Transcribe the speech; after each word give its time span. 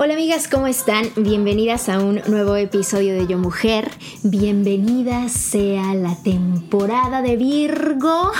Hola 0.00 0.14
amigas, 0.14 0.46
¿cómo 0.46 0.68
están? 0.68 1.06
Bienvenidas 1.16 1.88
a 1.88 1.98
un 1.98 2.20
nuevo 2.28 2.54
episodio 2.54 3.14
de 3.14 3.26
Yo 3.26 3.36
Mujer. 3.36 3.90
Bienvenida 4.22 5.28
sea 5.28 5.92
la 5.96 6.14
temporada 6.22 7.20
de 7.20 7.36
Virgo. 7.36 8.30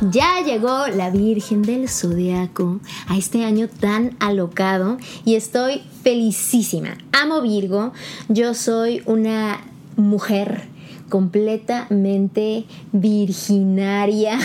Ya 0.00 0.40
llegó 0.44 0.88
la 0.88 1.10
Virgen 1.10 1.62
del 1.62 1.88
Zodiaco 1.88 2.80
a 3.06 3.16
este 3.16 3.44
año 3.44 3.68
tan 3.68 4.16
alocado 4.18 4.98
y 5.24 5.36
estoy 5.36 5.82
felicísima. 6.02 6.98
Amo 7.12 7.42
Virgo. 7.42 7.92
Yo 8.28 8.52
soy 8.54 9.00
una 9.06 9.60
mujer 9.94 10.66
completamente 11.08 12.64
virginaria. 12.92 14.38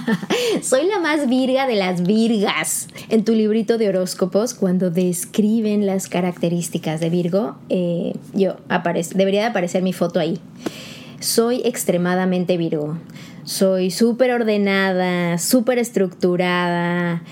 Soy 0.62 0.86
la 0.86 0.98
más 0.98 1.28
virga 1.28 1.66
de 1.66 1.76
las 1.76 2.02
virgas. 2.02 2.88
En 3.08 3.24
tu 3.24 3.32
librito 3.32 3.78
de 3.78 3.88
horóscopos, 3.88 4.54
cuando 4.54 4.90
describen 4.90 5.86
las 5.86 6.08
características 6.08 7.00
de 7.00 7.10
Virgo, 7.10 7.56
eh, 7.68 8.14
yo 8.34 8.56
debería 9.14 9.42
de 9.42 9.46
aparecer 9.46 9.82
mi 9.82 9.92
foto 9.92 10.20
ahí. 10.20 10.38
Soy 11.20 11.62
extremadamente 11.64 12.56
Virgo. 12.56 12.98
Soy 13.44 13.90
súper 13.90 14.32
ordenada, 14.32 15.38
súper 15.38 15.78
estructurada, 15.78 17.22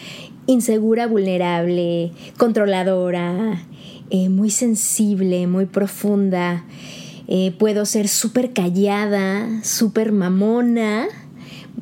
insegura, 0.46 1.06
vulnerable, 1.06 2.12
controladora, 2.36 3.62
eh, 4.10 4.28
muy 4.28 4.50
sensible, 4.50 5.46
muy 5.46 5.66
profunda. 5.66 6.64
Eh, 7.30 7.54
puedo 7.58 7.84
ser 7.84 8.08
súper 8.08 8.54
callada, 8.54 9.62
súper 9.62 10.12
mamona, 10.12 11.08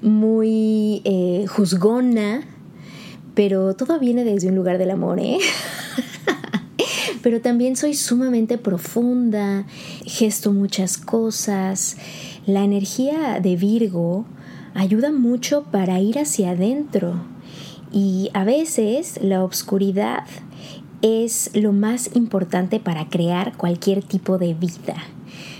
muy 0.02 1.02
eh, 1.04 1.46
juzgona, 1.46 2.42
pero 3.36 3.76
todo 3.76 4.00
viene 4.00 4.24
desde 4.24 4.48
un 4.48 4.56
lugar 4.56 4.76
del 4.78 4.90
amor, 4.90 5.20
¿eh? 5.20 5.38
pero 7.22 7.40
también 7.40 7.76
soy 7.76 7.94
sumamente 7.94 8.58
profunda, 8.58 9.66
gesto 10.04 10.52
muchas 10.52 10.98
cosas. 10.98 11.96
La 12.44 12.64
energía 12.64 13.38
de 13.40 13.54
Virgo 13.54 14.26
ayuda 14.74 15.12
mucho 15.12 15.62
para 15.70 16.00
ir 16.00 16.18
hacia 16.18 16.50
adentro 16.50 17.24
y 17.92 18.30
a 18.34 18.42
veces 18.42 19.20
la 19.22 19.44
oscuridad 19.44 20.24
es 21.02 21.50
lo 21.54 21.72
más 21.72 22.16
importante 22.16 22.80
para 22.80 23.08
crear 23.08 23.56
cualquier 23.56 24.02
tipo 24.02 24.38
de 24.38 24.54
vida. 24.54 24.96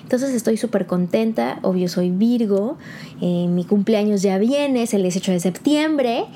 Entonces 0.06 0.34
estoy 0.34 0.56
súper 0.56 0.86
contenta, 0.86 1.58
obvio 1.62 1.88
soy 1.88 2.10
Virgo, 2.10 2.78
eh, 3.20 3.48
mi 3.48 3.64
cumpleaños 3.64 4.22
ya 4.22 4.38
viene, 4.38 4.84
es 4.84 4.94
el 4.94 5.02
18 5.02 5.32
de 5.32 5.40
septiembre 5.40 6.26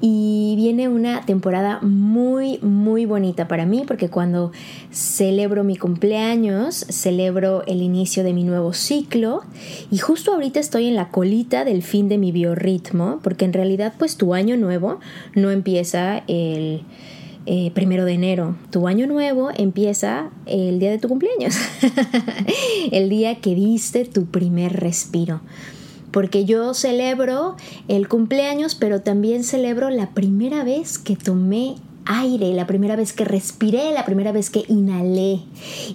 y 0.00 0.54
viene 0.56 0.88
una 0.88 1.26
temporada 1.26 1.78
muy, 1.82 2.58
muy 2.62 3.04
bonita 3.04 3.46
para 3.46 3.66
mí 3.66 3.84
porque 3.86 4.08
cuando 4.08 4.50
celebro 4.90 5.62
mi 5.62 5.76
cumpleaños, 5.76 6.86
celebro 6.88 7.66
el 7.66 7.82
inicio 7.82 8.24
de 8.24 8.32
mi 8.32 8.44
nuevo 8.44 8.72
ciclo 8.72 9.42
y 9.90 9.98
justo 9.98 10.32
ahorita 10.32 10.58
estoy 10.58 10.86
en 10.86 10.94
la 10.94 11.10
colita 11.10 11.66
del 11.66 11.82
fin 11.82 12.08
de 12.08 12.16
mi 12.16 12.32
biorritmo 12.32 13.20
porque 13.22 13.44
en 13.44 13.52
realidad 13.52 13.92
pues 13.98 14.16
tu 14.16 14.32
año 14.32 14.56
nuevo 14.56 15.00
no 15.34 15.50
empieza 15.50 16.22
el 16.28 16.80
eh, 17.50 17.70
primero 17.72 18.04
de 18.04 18.12
enero. 18.12 18.56
Tu 18.70 18.86
año 18.88 19.06
nuevo 19.06 19.48
empieza 19.56 20.28
el 20.44 20.78
día 20.80 20.90
de 20.90 20.98
tu 20.98 21.08
cumpleaños, 21.08 21.56
el 22.92 23.08
día 23.08 23.36
que 23.36 23.54
diste 23.54 24.04
tu 24.04 24.26
primer 24.26 24.74
respiro. 24.74 25.40
Porque 26.10 26.44
yo 26.44 26.74
celebro 26.74 27.56
el 27.88 28.06
cumpleaños, 28.06 28.74
pero 28.74 29.00
también 29.00 29.44
celebro 29.44 29.88
la 29.88 30.10
primera 30.10 30.62
vez 30.62 30.98
que 30.98 31.16
tomé 31.16 31.76
aire, 32.04 32.52
la 32.52 32.66
primera 32.66 32.96
vez 32.96 33.14
que 33.14 33.24
respiré, 33.24 33.92
la 33.92 34.04
primera 34.04 34.30
vez 34.30 34.50
que 34.50 34.64
inhalé. 34.68 35.40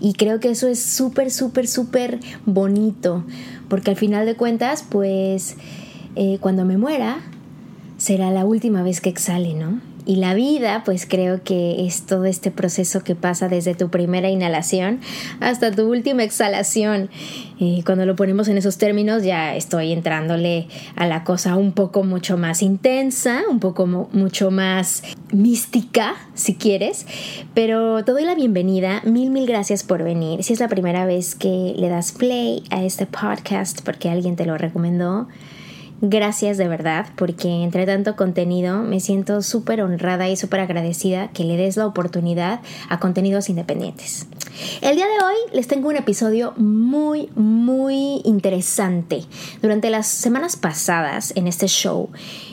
Y 0.01 0.13
creo 0.13 0.39
que 0.39 0.49
eso 0.49 0.67
es 0.67 0.81
súper, 0.81 1.29
súper, 1.29 1.67
súper 1.67 2.19
bonito. 2.47 3.25
Porque 3.69 3.91
al 3.91 3.95
final 3.95 4.25
de 4.25 4.35
cuentas, 4.35 4.83
pues 4.89 5.55
eh, 6.15 6.39
cuando 6.41 6.65
me 6.65 6.77
muera, 6.77 7.19
será 7.99 8.31
la 8.31 8.43
última 8.43 8.81
vez 8.81 9.01
que 9.01 9.09
exhale, 9.09 9.53
¿no? 9.53 9.92
Y 10.05 10.17
la 10.17 10.33
vida, 10.33 10.83
pues 10.83 11.05
creo 11.05 11.43
que 11.43 11.85
es 11.85 12.05
todo 12.05 12.25
este 12.25 12.51
proceso 12.51 13.03
que 13.03 13.15
pasa 13.15 13.47
desde 13.47 13.73
tu 13.73 13.89
primera 13.89 14.29
inhalación 14.29 14.99
hasta 15.39 15.71
tu 15.71 15.89
última 15.89 16.23
exhalación. 16.23 17.09
Y 17.57 17.83
cuando 17.83 18.05
lo 18.05 18.15
ponemos 18.15 18.49
en 18.49 18.57
esos 18.57 18.77
términos, 18.77 19.23
ya 19.23 19.55
estoy 19.55 19.93
entrándole 19.93 20.67
a 20.97 21.07
la 21.07 21.23
cosa 21.23 21.55
un 21.55 21.71
poco 21.71 22.03
mucho 22.03 22.37
más 22.37 22.61
intensa, 22.61 23.41
un 23.49 23.59
poco 23.59 23.87
mucho 23.87 24.51
más 24.51 25.03
mística, 25.31 26.15
si 26.33 26.55
quieres. 26.55 27.05
Pero 27.53 28.03
te 28.03 28.11
doy 28.11 28.25
la 28.25 28.35
bienvenida. 28.35 29.01
Mil, 29.05 29.31
mil 29.31 29.45
gracias 29.45 29.83
por 29.83 30.03
venir. 30.03 30.43
Si 30.43 30.51
es 30.51 30.59
la 30.59 30.67
primera 30.67 31.05
vez 31.05 31.35
que 31.35 31.73
le 31.77 31.87
das 31.87 32.11
play 32.11 32.63
a 32.71 32.83
este 32.83 33.05
podcast 33.05 33.81
porque 33.83 34.09
alguien 34.09 34.35
te 34.35 34.45
lo 34.45 34.57
recomendó, 34.57 35.27
Gracias 36.05 36.57
de 36.57 36.67
verdad, 36.67 37.05
porque 37.15 37.47
entre 37.63 37.85
tanto 37.85 38.17
contenido 38.17 38.83
me 38.83 38.99
siento 38.99 39.41
súper 39.41 39.81
honrada 39.81 40.27
y 40.27 40.35
súper 40.35 40.59
agradecida 40.59 41.29
que 41.29 41.45
le 41.45 41.55
des 41.55 41.77
la 41.77 41.87
oportunidad 41.87 42.59
a 42.89 42.99
contenidos 42.99 43.47
independientes. 43.47 44.27
El 44.81 44.95
día 44.95 45.05
de 45.05 45.25
hoy 45.25 45.35
les 45.53 45.67
tengo 45.67 45.89
un 45.89 45.95
episodio 45.95 46.53
muy, 46.57 47.29
muy 47.35 48.21
interesante. 48.23 49.23
Durante 49.61 49.89
las 49.89 50.07
semanas 50.07 50.57
pasadas 50.57 51.33
en 51.35 51.47
este 51.47 51.67
show 51.67 52.09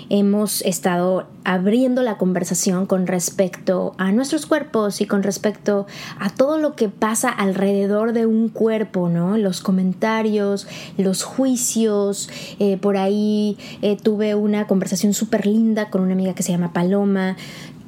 hemos 0.09 0.63
estado 0.63 1.27
abriendo 1.45 2.03
la 2.03 2.17
conversación 2.17 2.87
con 2.87 3.07
respecto 3.07 3.95
a 3.99 4.13
nuestros 4.13 4.47
cuerpos 4.47 5.01
y 5.03 5.07
con 5.07 5.23
respecto 5.23 5.87
a 6.19 6.31
todo 6.31 6.59
lo 6.59 6.75
que 6.75 6.89
pasa 6.89 7.29
alrededor 7.29 8.13
de 8.13 8.25
un 8.25 8.49
cuerpo, 8.49 9.09
¿no? 9.09 9.37
Los 9.37 9.61
comentarios, 9.61 10.67
los 10.97 11.23
juicios. 11.23 12.31
Eh, 12.59 12.79
por 12.79 12.97
ahí 12.97 13.59
eh, 13.83 13.97
tuve 13.97 14.35
una 14.35 14.67
conversación 14.67 15.13
súper 15.13 15.47
linda 15.47 15.91
con 15.91 16.01
una 16.01 16.15
amiga 16.15 16.35
que 16.35 16.43
se 16.43 16.53
llama 16.53 16.73
Paloma 16.73 17.37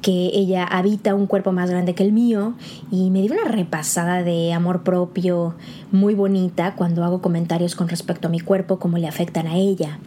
que 0.03 0.29
ella 0.33 0.65
habita 0.65 1.15
un 1.15 1.27
cuerpo 1.27 1.53
más 1.53 1.71
grande 1.71 1.95
que 1.95 2.03
el 2.03 2.11
mío 2.11 2.53
y 2.91 3.09
me 3.09 3.21
dio 3.21 3.31
una 3.31 3.49
repasada 3.49 4.21
de 4.21 4.51
amor 4.51 4.83
propio 4.83 5.55
muy 5.91 6.13
bonita 6.13 6.75
cuando 6.75 7.05
hago 7.05 7.21
comentarios 7.21 7.73
con 7.73 7.87
respecto 7.87 8.27
a 8.27 8.31
mi 8.31 8.41
cuerpo, 8.41 8.79
cómo 8.79 8.97
le 8.97 9.07
afectan 9.07 9.47
a 9.47 9.55
ella, 9.55 9.99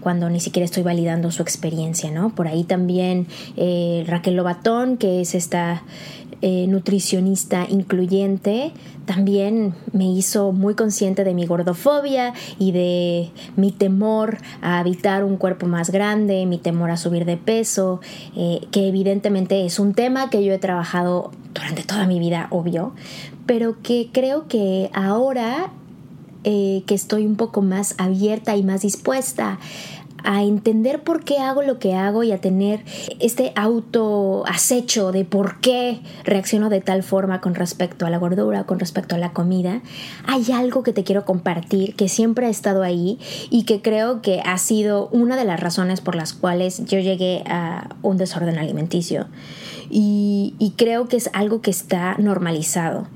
cuando 0.00 0.28
ni 0.30 0.40
siquiera 0.40 0.64
estoy 0.64 0.82
validando 0.82 1.30
su 1.30 1.42
experiencia, 1.42 2.10
¿no? 2.10 2.34
Por 2.34 2.48
ahí 2.48 2.64
también 2.64 3.26
eh, 3.56 4.04
Raquel 4.06 4.36
Lobatón, 4.36 4.96
que 4.96 5.20
es 5.20 5.34
esta 5.34 5.82
eh, 6.42 6.66
nutricionista 6.68 7.66
incluyente, 7.68 8.72
también 9.04 9.74
me 9.92 10.10
hizo 10.10 10.52
muy 10.52 10.74
consciente 10.74 11.22
de 11.22 11.34
mi 11.34 11.44
gordofobia 11.44 12.32
y 12.58 12.72
de 12.72 13.30
mi 13.56 13.72
temor 13.72 14.38
a 14.62 14.78
habitar 14.78 15.22
un 15.24 15.36
cuerpo 15.36 15.66
más 15.66 15.90
grande, 15.90 16.46
mi 16.46 16.56
temor 16.56 16.90
a 16.90 16.96
subir 16.96 17.26
de 17.26 17.36
peso, 17.36 18.00
eh, 18.36 18.60
que 18.70 18.88
evidentemente 18.88 19.66
es 19.66 19.78
un 19.78 19.92
tema 19.92 20.30
que 20.30 20.42
yo 20.42 20.54
he 20.54 20.58
trabajado 20.58 21.30
durante 21.52 21.82
toda 21.82 22.06
mi 22.06 22.18
vida, 22.18 22.46
obvio, 22.50 22.94
pero 23.44 23.82
que 23.82 24.08
creo 24.10 24.48
que 24.48 24.90
ahora 24.94 25.72
eh, 26.44 26.82
que 26.86 26.94
estoy 26.94 27.26
un 27.26 27.36
poco 27.36 27.62
más 27.62 27.94
abierta 27.98 28.56
y 28.56 28.62
más 28.62 28.82
dispuesta 28.82 29.58
a 30.24 30.42
entender 30.42 31.02
por 31.02 31.24
qué 31.24 31.38
hago 31.38 31.62
lo 31.62 31.78
que 31.78 31.94
hago 31.94 32.22
y 32.22 32.32
a 32.32 32.40
tener 32.40 32.84
este 33.18 33.52
auto 33.56 34.44
acecho 34.46 35.12
de 35.12 35.24
por 35.24 35.60
qué 35.60 36.00
reacciono 36.24 36.68
de 36.68 36.80
tal 36.80 37.02
forma 37.02 37.40
con 37.40 37.54
respecto 37.54 38.06
a 38.06 38.10
la 38.10 38.18
gordura, 38.18 38.64
con 38.64 38.78
respecto 38.78 39.14
a 39.14 39.18
la 39.18 39.32
comida, 39.32 39.82
hay 40.26 40.52
algo 40.52 40.82
que 40.82 40.92
te 40.92 41.04
quiero 41.04 41.24
compartir 41.24 41.94
que 41.94 42.08
siempre 42.08 42.46
ha 42.46 42.50
estado 42.50 42.82
ahí 42.82 43.18
y 43.50 43.64
que 43.64 43.82
creo 43.82 44.22
que 44.22 44.40
ha 44.40 44.58
sido 44.58 45.08
una 45.08 45.36
de 45.36 45.44
las 45.44 45.60
razones 45.60 46.00
por 46.00 46.14
las 46.14 46.32
cuales 46.32 46.84
yo 46.84 46.98
llegué 46.98 47.42
a 47.46 47.96
un 48.02 48.16
desorden 48.16 48.58
alimenticio. 48.58 49.26
Y, 49.92 50.54
y 50.60 50.72
creo 50.72 51.08
que 51.08 51.16
es 51.16 51.30
algo 51.32 51.62
que 51.62 51.70
está 51.70 52.14
normalizado. 52.18 53.08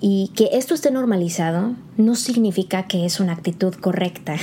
Y 0.00 0.30
que 0.34 0.50
esto 0.52 0.74
esté 0.74 0.90
normalizado 0.90 1.74
no 1.96 2.14
significa 2.14 2.86
que 2.86 3.06
es 3.06 3.20
una 3.20 3.32
actitud 3.32 3.74
correcta. 3.74 4.36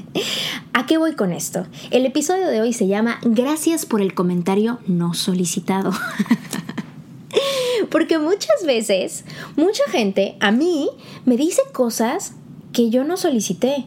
¿A 0.72 0.86
qué 0.86 0.96
voy 0.96 1.14
con 1.14 1.32
esto? 1.32 1.66
El 1.90 2.06
episodio 2.06 2.48
de 2.48 2.60
hoy 2.60 2.72
se 2.72 2.86
llama 2.86 3.18
Gracias 3.22 3.86
por 3.86 4.00
el 4.00 4.14
comentario 4.14 4.78
no 4.86 5.14
solicitado. 5.14 5.92
Porque 7.90 8.18
muchas 8.18 8.64
veces, 8.66 9.24
mucha 9.56 9.82
gente 9.90 10.36
a 10.40 10.50
mí 10.50 10.88
me 11.24 11.36
dice 11.36 11.62
cosas 11.72 12.32
que 12.72 12.90
yo 12.90 13.04
no 13.04 13.16
solicité. 13.16 13.86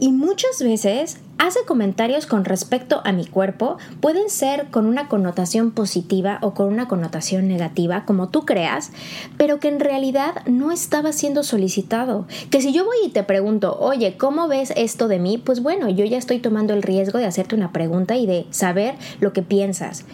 Y 0.00 0.10
muchas 0.10 0.60
veces 0.60 1.18
hace 1.38 1.60
comentarios 1.66 2.26
con 2.26 2.44
respecto 2.44 3.00
a 3.04 3.12
mi 3.12 3.26
cuerpo, 3.26 3.78
pueden 4.00 4.30
ser 4.30 4.66
con 4.70 4.86
una 4.86 5.08
connotación 5.08 5.72
positiva 5.72 6.38
o 6.42 6.54
con 6.54 6.66
una 6.66 6.88
connotación 6.88 7.48
negativa, 7.48 8.04
como 8.04 8.28
tú 8.28 8.44
creas, 8.44 8.92
pero 9.36 9.60
que 9.60 9.68
en 9.68 9.80
realidad 9.80 10.34
no 10.46 10.72
estaba 10.72 11.12
siendo 11.12 11.42
solicitado. 11.42 12.26
Que 12.50 12.60
si 12.60 12.72
yo 12.72 12.84
voy 12.84 12.96
y 13.04 13.10
te 13.10 13.22
pregunto, 13.22 13.76
oye, 13.78 14.16
¿cómo 14.16 14.48
ves 14.48 14.72
esto 14.76 15.08
de 15.08 15.18
mí? 15.18 15.38
Pues 15.38 15.62
bueno, 15.62 15.88
yo 15.88 16.04
ya 16.04 16.18
estoy 16.18 16.38
tomando 16.38 16.74
el 16.74 16.82
riesgo 16.82 17.18
de 17.18 17.26
hacerte 17.26 17.54
una 17.54 17.72
pregunta 17.72 18.16
y 18.16 18.26
de 18.26 18.46
saber 18.50 18.94
lo 19.20 19.32
que 19.32 19.42
piensas. 19.42 20.04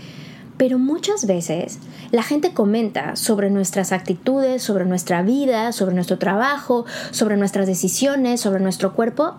Pero 0.57 0.79
muchas 0.79 1.27
veces 1.27 1.79
la 2.11 2.23
gente 2.23 2.53
comenta 2.53 3.17
sobre 3.17 3.49
nuestras 3.49 3.93
actitudes, 3.93 4.63
sobre 4.63 4.85
nuestra 4.85 5.23
vida, 5.23 5.73
sobre 5.73 5.95
nuestro 5.95 6.19
trabajo, 6.19 6.85
sobre 7.13 7.39
nuestras 7.39 7.67
decisiones, 7.67 8.41
sobre 8.41 8.61
nuestro 8.61 8.93
cuerpo 8.93 9.37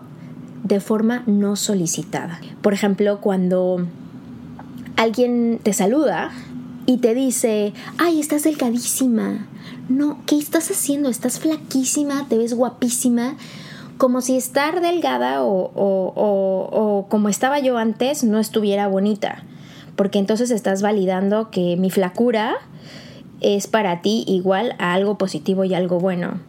de 0.64 0.80
forma 0.80 1.22
no 1.26 1.56
solicitada. 1.56 2.40
Por 2.62 2.72
ejemplo, 2.72 3.20
cuando 3.20 3.86
alguien 4.96 5.60
te 5.62 5.72
saluda 5.72 6.30
y 6.86 6.98
te 6.98 7.14
dice, 7.14 7.72
ay, 7.98 8.20
estás 8.20 8.44
delgadísima. 8.44 9.46
No, 9.88 10.18
¿qué 10.26 10.38
estás 10.38 10.70
haciendo? 10.70 11.08
Estás 11.08 11.40
flaquísima, 11.40 12.26
te 12.28 12.38
ves 12.38 12.54
guapísima. 12.54 13.36
Como 13.98 14.20
si 14.20 14.36
estar 14.36 14.80
delgada 14.80 15.44
o, 15.44 15.70
o 15.74 17.06
como 17.08 17.28
estaba 17.28 17.60
yo 17.60 17.78
antes 17.78 18.24
no 18.24 18.38
estuviera 18.38 18.88
bonita. 18.88 19.44
Porque 19.96 20.18
entonces 20.18 20.50
estás 20.50 20.82
validando 20.82 21.50
que 21.50 21.76
mi 21.76 21.90
flacura 21.90 22.54
es 23.40 23.66
para 23.66 24.00
ti 24.00 24.24
igual 24.26 24.74
a 24.78 24.94
algo 24.94 25.18
positivo 25.18 25.64
y 25.64 25.74
algo 25.74 25.98
bueno. 25.98 26.40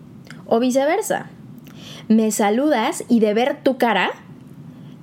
O 0.45 0.59
viceversa 0.59 1.29
me 2.07 2.31
saludas 2.31 3.03
y 3.09 3.19
de 3.19 3.33
ver 3.33 3.59
tu 3.63 3.77
cara, 3.77 4.11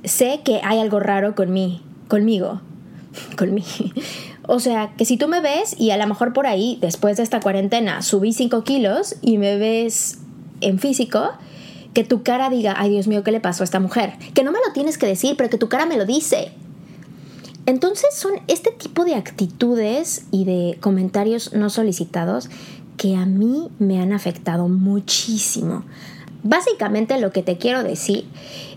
sé 0.05 0.41
que 0.44 0.61
hay 0.62 0.79
algo 0.79 1.00
raro 1.00 1.35
con 1.35 1.52
mí, 1.52 1.82
conmigo, 2.08 2.61
conmigo. 3.38 3.67
O 4.47 4.58
sea, 4.58 4.93
que 4.97 5.05
si 5.05 5.17
tú 5.17 5.29
me 5.29 5.41
ves 5.41 5.76
y 5.79 5.91
a 5.91 5.97
lo 5.97 6.06
mejor 6.06 6.32
por 6.32 6.47
ahí, 6.47 6.79
después 6.81 7.17
de 7.17 7.23
esta 7.23 7.41
cuarentena, 7.41 8.02
subí 8.02 8.32
5 8.32 8.64
kilos 8.64 9.17
y 9.23 9.38
me 9.38 9.56
ves 9.56 10.19
en 10.61 10.79
físico, 10.79 11.31
que 11.94 12.05
tu 12.05 12.23
cara 12.23 12.50
diga, 12.50 12.75
ay 12.76 12.91
Dios 12.91 13.06
mío, 13.06 13.23
¿qué 13.25 13.32
le 13.32 13.41
pasó 13.41 13.62
a 13.62 13.64
esta 13.64 13.81
mujer? 13.81 14.14
Que 14.35 14.44
no 14.44 14.52
me 14.52 14.58
lo 14.67 14.73
tienes 14.73 14.99
que 14.99 15.06
decir, 15.06 15.37
pero 15.37 15.50
que 15.50 15.58
tu 15.58 15.69
cara 15.69 15.87
me 15.87 15.97
lo 15.97 16.06
dice. 16.06 16.52
Entonces 17.67 18.14
son 18.14 18.32
este 18.49 18.70
tipo 18.70 19.05
de 19.05 19.14
actitudes 19.14 20.26
y 20.31 20.44
de 20.44 20.79
comentarios 20.81 21.52
no 21.52 21.70
solicitados 21.70 22.49
que 22.97 23.17
a 23.17 23.26
mí 23.26 23.69
me 23.79 24.00
han 24.00 24.12
afectado 24.12 24.69
muchísimo. 24.69 25.85
Básicamente 26.42 27.20
lo 27.20 27.32
que 27.32 27.42
te 27.42 27.58
quiero 27.58 27.82
decir 27.82 28.26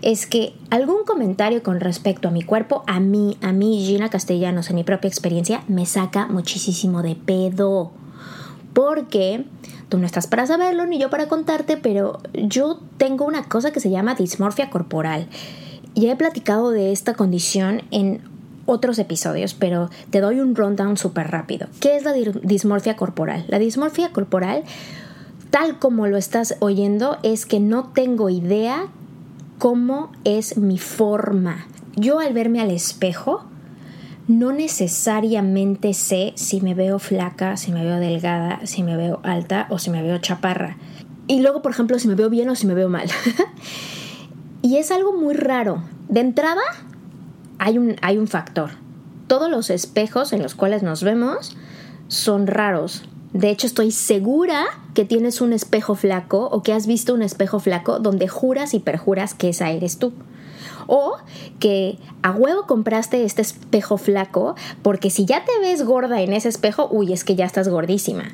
es 0.02 0.26
que 0.26 0.52
algún 0.70 1.04
comentario 1.04 1.62
con 1.62 1.80
respecto 1.80 2.28
a 2.28 2.30
mi 2.30 2.42
cuerpo, 2.42 2.84
a 2.86 3.00
mí, 3.00 3.38
a 3.40 3.52
mí, 3.52 3.84
Gina 3.86 4.10
Castellanos, 4.10 4.68
en 4.68 4.76
mi 4.76 4.84
propia 4.84 5.08
experiencia, 5.08 5.62
me 5.66 5.86
saca 5.86 6.26
muchísimo 6.26 7.02
de 7.02 7.14
pedo. 7.14 7.92
Porque 8.74 9.44
tú 9.88 9.98
no 9.98 10.04
estás 10.04 10.26
para 10.26 10.46
saberlo 10.46 10.84
ni 10.84 10.98
yo 10.98 11.08
para 11.08 11.28
contarte, 11.28 11.76
pero 11.76 12.18
yo 12.34 12.80
tengo 12.98 13.24
una 13.24 13.48
cosa 13.48 13.72
que 13.72 13.80
se 13.80 13.90
llama 13.90 14.14
dismorfia 14.14 14.68
corporal. 14.68 15.28
Ya 15.94 16.12
he 16.12 16.16
platicado 16.16 16.70
de 16.70 16.92
esta 16.92 17.14
condición 17.14 17.82
en 17.90 18.20
otros 18.66 18.98
episodios, 18.98 19.54
pero 19.54 19.90
te 20.10 20.20
doy 20.20 20.40
un 20.40 20.54
rundown 20.54 20.96
súper 20.96 21.30
rápido. 21.30 21.68
¿Qué 21.80 21.96
es 21.96 22.04
la 22.04 22.12
dismorfia 22.12 22.96
corporal? 22.96 23.44
La 23.48 23.58
dismorfia 23.58 24.10
corporal 24.10 24.64
tal 25.54 25.78
como 25.78 26.08
lo 26.08 26.16
estás 26.16 26.56
oyendo 26.58 27.16
es 27.22 27.46
que 27.46 27.60
no 27.60 27.84
tengo 27.84 28.28
idea 28.28 28.88
cómo 29.60 30.10
es 30.24 30.58
mi 30.58 30.78
forma. 30.78 31.68
Yo 31.94 32.18
al 32.18 32.32
verme 32.32 32.60
al 32.60 32.72
espejo, 32.72 33.44
no 34.26 34.50
necesariamente 34.50 35.94
sé 35.94 36.32
si 36.34 36.60
me 36.60 36.74
veo 36.74 36.98
flaca, 36.98 37.56
si 37.56 37.70
me 37.70 37.84
veo 37.84 38.00
delgada, 38.00 38.66
si 38.66 38.82
me 38.82 38.96
veo 38.96 39.20
alta 39.22 39.68
o 39.70 39.78
si 39.78 39.90
me 39.90 40.02
veo 40.02 40.18
chaparra. 40.18 40.76
Y 41.28 41.40
luego, 41.40 41.62
por 41.62 41.70
ejemplo, 41.70 42.00
si 42.00 42.08
me 42.08 42.16
veo 42.16 42.30
bien 42.30 42.48
o 42.48 42.56
si 42.56 42.66
me 42.66 42.74
veo 42.74 42.88
mal. 42.88 43.08
y 44.60 44.78
es 44.78 44.90
algo 44.90 45.12
muy 45.16 45.34
raro. 45.34 45.84
De 46.08 46.18
entrada, 46.18 46.62
hay 47.60 47.78
un, 47.78 47.94
hay 48.02 48.18
un 48.18 48.26
factor. 48.26 48.70
Todos 49.28 49.48
los 49.48 49.70
espejos 49.70 50.32
en 50.32 50.42
los 50.42 50.56
cuales 50.56 50.82
nos 50.82 51.04
vemos 51.04 51.56
son 52.08 52.48
raros. 52.48 53.04
De 53.34 53.50
hecho, 53.50 53.66
estoy 53.66 53.90
segura 53.90 54.64
que 54.94 55.04
tienes 55.04 55.40
un 55.40 55.52
espejo 55.52 55.96
flaco 55.96 56.48
o 56.52 56.62
que 56.62 56.72
has 56.72 56.86
visto 56.86 57.12
un 57.12 57.20
espejo 57.20 57.58
flaco 57.58 57.98
donde 57.98 58.28
juras 58.28 58.74
y 58.74 58.78
perjuras 58.78 59.34
que 59.34 59.48
esa 59.48 59.72
eres 59.72 59.98
tú. 59.98 60.12
O 60.86 61.16
que 61.58 61.98
a 62.22 62.30
huevo 62.30 62.66
compraste 62.66 63.24
este 63.24 63.42
espejo 63.42 63.96
flaco 63.96 64.54
porque 64.82 65.10
si 65.10 65.24
ya 65.24 65.44
te 65.44 65.58
ves 65.60 65.84
gorda 65.84 66.22
en 66.22 66.32
ese 66.32 66.48
espejo, 66.48 66.88
uy, 66.92 67.12
es 67.12 67.24
que 67.24 67.34
ya 67.34 67.44
estás 67.44 67.68
gordísima. 67.68 68.30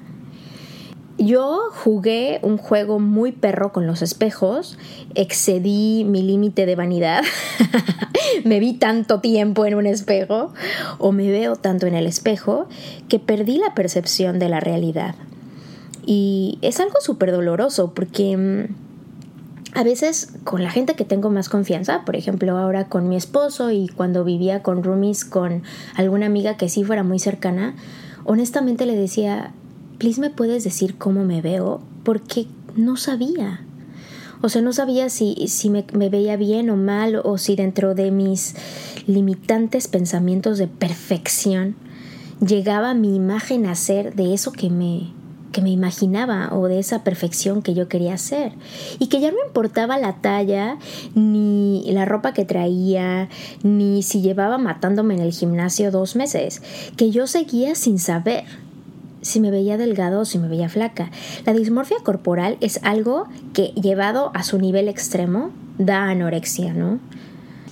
Yo 1.23 1.61
jugué 1.71 2.41
un 2.41 2.57
juego 2.57 2.99
muy 2.99 3.31
perro 3.31 3.73
con 3.73 3.87
los 3.87 4.01
espejos, 4.01 4.79
excedí 5.15 6.03
mi 6.03 6.23
límite 6.23 6.65
de 6.65 6.77
vanidad, 6.77 7.23
me 8.45 8.59
vi 8.59 8.73
tanto 8.73 9.21
tiempo 9.21 9.67
en 9.67 9.75
un 9.75 9.85
espejo 9.85 10.55
o 10.97 11.13
me 11.13 11.31
veo 11.31 11.57
tanto 11.57 11.87
en 11.87 11.95
el 11.95 12.07
espejo 12.07 12.69
que 13.11 13.19
perdí 13.19 13.59
la 13.59 13.75
percepción 13.75 14.39
de 14.39 14.49
la 14.49 14.61
realidad. 14.61 15.15
Y 16.07 16.59
es 16.63 16.81
algo 16.81 17.03
súper 17.03 17.33
doloroso 17.33 17.93
porque 17.93 18.39
mm, 18.39 19.79
a 19.79 19.85
veces 19.85 20.33
con 20.45 20.63
la 20.63 20.71
gente 20.71 20.95
que 20.95 21.05
tengo 21.05 21.29
más 21.29 21.51
confianza, 21.51 22.03
por 22.07 22.17
ejemplo 22.17 22.57
ahora 22.57 22.89
con 22.89 23.11
mi 23.11 23.17
esposo 23.17 23.71
y 23.71 23.89
cuando 23.89 24.25
vivía 24.25 24.63
con 24.63 24.83
roomies 24.83 25.27
con 25.27 25.65
alguna 25.97 26.25
amiga 26.25 26.57
que 26.57 26.71
sí 26.71 26.83
fuera 26.83 27.03
muy 27.03 27.19
cercana, 27.19 27.75
honestamente 28.25 28.87
le 28.87 28.97
decía, 28.97 29.53
please 30.01 30.21
me 30.21 30.31
puedes 30.31 30.65
decir 30.65 30.97
cómo 30.97 31.25
me 31.25 31.43
veo, 31.43 31.83
porque 32.03 32.47
no 32.75 32.97
sabía. 32.97 33.61
O 34.41 34.49
sea, 34.49 34.63
no 34.63 34.73
sabía 34.73 35.11
si, 35.11 35.37
si 35.47 35.69
me, 35.69 35.85
me, 35.93 36.09
veía 36.09 36.37
bien 36.37 36.71
o 36.71 36.77
mal, 36.77 37.21
o 37.23 37.37
si 37.37 37.55
dentro 37.55 37.95
de 37.95 38.11
mis 38.11 38.57
limitantes 39.07 39.87
pensamientos 39.89 40.57
de 40.57 40.67
perfección 40.69 41.77
llegaba 42.45 42.95
mi 42.95 43.15
imagen 43.15 43.67
a 43.67 43.75
ser 43.75 44.15
de 44.15 44.33
eso 44.33 44.53
que 44.53 44.71
me, 44.71 45.13
que 45.53 45.61
me 45.61 45.69
imaginaba 45.69 46.49
o 46.55 46.67
de 46.69 46.79
esa 46.79 47.05
perfección 47.05 47.61
que 47.61 47.75
yo 47.75 47.87
quería 47.87 48.15
hacer. 48.15 48.53
Y 48.99 49.09
que 49.09 49.21
ya 49.21 49.31
no 49.31 49.37
importaba 49.47 49.99
la 49.99 50.15
talla, 50.23 50.79
ni 51.15 51.85
la 51.93 52.07
ropa 52.07 52.33
que 52.33 52.47
traía, 52.47 53.29
ni 53.63 54.03
si 54.03 54.23
llevaba 54.23 54.57
matándome 54.57 55.13
en 55.13 55.21
el 55.21 55.33
gimnasio 55.33 55.91
dos 55.91 56.17
meses, 56.17 56.63
que 56.97 57.11
yo 57.11 57.27
seguía 57.27 57.75
sin 57.75 57.99
saber 57.99 58.45
si 59.23 59.41
me 59.41 59.51
veía 59.51 59.77
delgado 59.77 60.21
o 60.21 60.25
si 60.25 60.39
me 60.39 60.49
veía 60.49 60.69
flaca. 60.69 61.11
La 61.45 61.53
dismorfia 61.53 61.99
corporal 62.03 62.57
es 62.61 62.81
algo 62.83 63.29
que 63.53 63.69
llevado 63.69 64.31
a 64.35 64.43
su 64.43 64.59
nivel 64.59 64.89
extremo 64.89 65.51
da 65.79 66.05
anorexia, 66.05 66.73
¿no? 66.73 66.99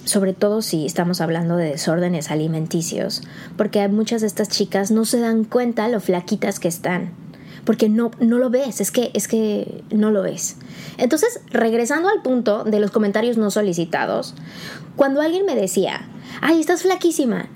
Sobre 0.05 0.33
todo 0.33 0.63
si 0.63 0.87
estamos 0.87 1.21
hablando 1.21 1.57
de 1.57 1.71
desórdenes 1.71 2.31
alimenticios, 2.31 3.23
porque 3.57 3.87
muchas 3.89 4.23
de 4.23 4.27
estas 4.27 4.49
chicas 4.49 4.91
no 4.91 5.05
se 5.05 5.21
dan 5.21 5.45
cuenta 5.45 5.89
lo 5.89 6.01
flaquitas 6.01 6.59
que 6.59 6.69
están, 6.69 7.11
porque 7.65 7.91
no, 7.91 8.11
no 8.19 8.39
lo 8.39 8.49
ves, 8.49 8.81
es 8.81 8.91
que, 8.91 9.11
es 9.13 9.29
que 9.29 9.85
no 9.91 10.11
lo 10.11 10.23
ves. 10.23 10.57
Entonces, 10.97 11.41
regresando 11.51 12.09
al 12.09 12.23
punto 12.23 12.65
de 12.65 12.81
los 12.81 12.91
comentarios 12.91 13.37
no 13.37 13.51
solicitados, 13.51 14.35
cuando 14.97 15.21
alguien 15.21 15.45
me 15.45 15.55
decía, 15.55 16.09
ay, 16.41 16.61
estás 16.61 16.83
flaquísima, 16.83 17.49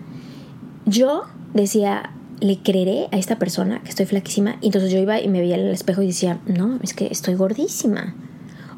yo 0.85 1.25
decía, 1.55 2.13
le 2.43 2.59
creeré 2.59 3.09
a 3.13 3.19
esta 3.19 3.39
persona 3.39 3.81
que 3.83 3.91
estoy 3.91 4.07
flaquísima. 4.07 4.57
Y 4.61 4.67
entonces 4.67 4.91
yo 4.91 4.99
iba 4.99 5.21
y 5.21 5.29
me 5.29 5.41
veía 5.41 5.55
en 5.55 5.67
el 5.67 5.73
espejo 5.73 6.03
y 6.03 6.09
decía, 6.09 6.41
no, 6.47 6.79
es 6.83 6.93
que 6.93 7.07
estoy 7.07 7.35
gordísima. 7.35 8.15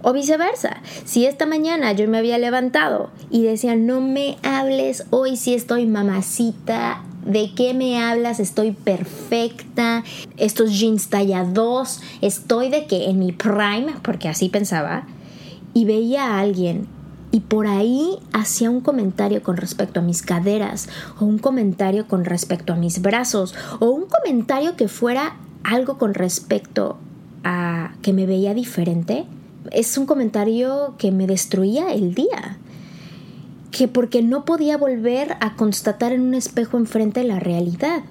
O 0.02 0.12
viceversa, 0.12 0.82
si 1.06 1.24
esta 1.24 1.46
mañana 1.46 1.92
yo 1.92 2.06
me 2.06 2.18
había 2.18 2.36
levantado 2.36 3.10
y 3.30 3.42
decía, 3.42 3.74
no 3.74 4.02
me 4.02 4.36
hables, 4.42 5.06
hoy 5.08 5.36
sí 5.36 5.54
estoy 5.54 5.86
mamacita, 5.86 7.02
¿de 7.24 7.54
qué 7.54 7.72
me 7.72 7.98
hablas? 8.02 8.38
Estoy 8.38 8.72
perfecta, 8.72 10.04
estos 10.36 10.78
jeans 10.78 11.08
talla 11.08 11.44
2, 11.44 12.02
estoy 12.20 12.68
de 12.68 12.84
que 12.84 13.08
en 13.08 13.18
mi 13.18 13.32
prime, 13.32 13.94
porque 14.02 14.28
así 14.28 14.50
pensaba, 14.50 15.06
y 15.72 15.86
veía 15.86 16.24
a 16.24 16.40
alguien 16.40 16.86
y 17.34 17.40
por 17.40 17.66
ahí 17.66 18.20
hacía 18.32 18.70
un 18.70 18.80
comentario 18.80 19.42
con 19.42 19.56
respecto 19.56 19.98
a 19.98 20.04
mis 20.04 20.22
caderas 20.22 20.88
o 21.18 21.24
un 21.24 21.38
comentario 21.38 22.06
con 22.06 22.24
respecto 22.24 22.72
a 22.72 22.76
mis 22.76 23.02
brazos 23.02 23.56
o 23.80 23.90
un 23.90 24.04
comentario 24.06 24.76
que 24.76 24.86
fuera 24.86 25.36
algo 25.64 25.98
con 25.98 26.14
respecto 26.14 26.96
a 27.42 27.96
que 28.02 28.12
me 28.12 28.26
veía 28.26 28.54
diferente, 28.54 29.24
es 29.72 29.98
un 29.98 30.06
comentario 30.06 30.94
que 30.96 31.10
me 31.10 31.26
destruía 31.26 31.92
el 31.92 32.14
día. 32.14 32.58
Que 33.72 33.88
porque 33.88 34.22
no 34.22 34.44
podía 34.44 34.76
volver 34.78 35.36
a 35.40 35.56
constatar 35.56 36.12
en 36.12 36.20
un 36.20 36.34
espejo 36.34 36.76
enfrente 36.76 37.24
la 37.24 37.40
realidad. 37.40 38.04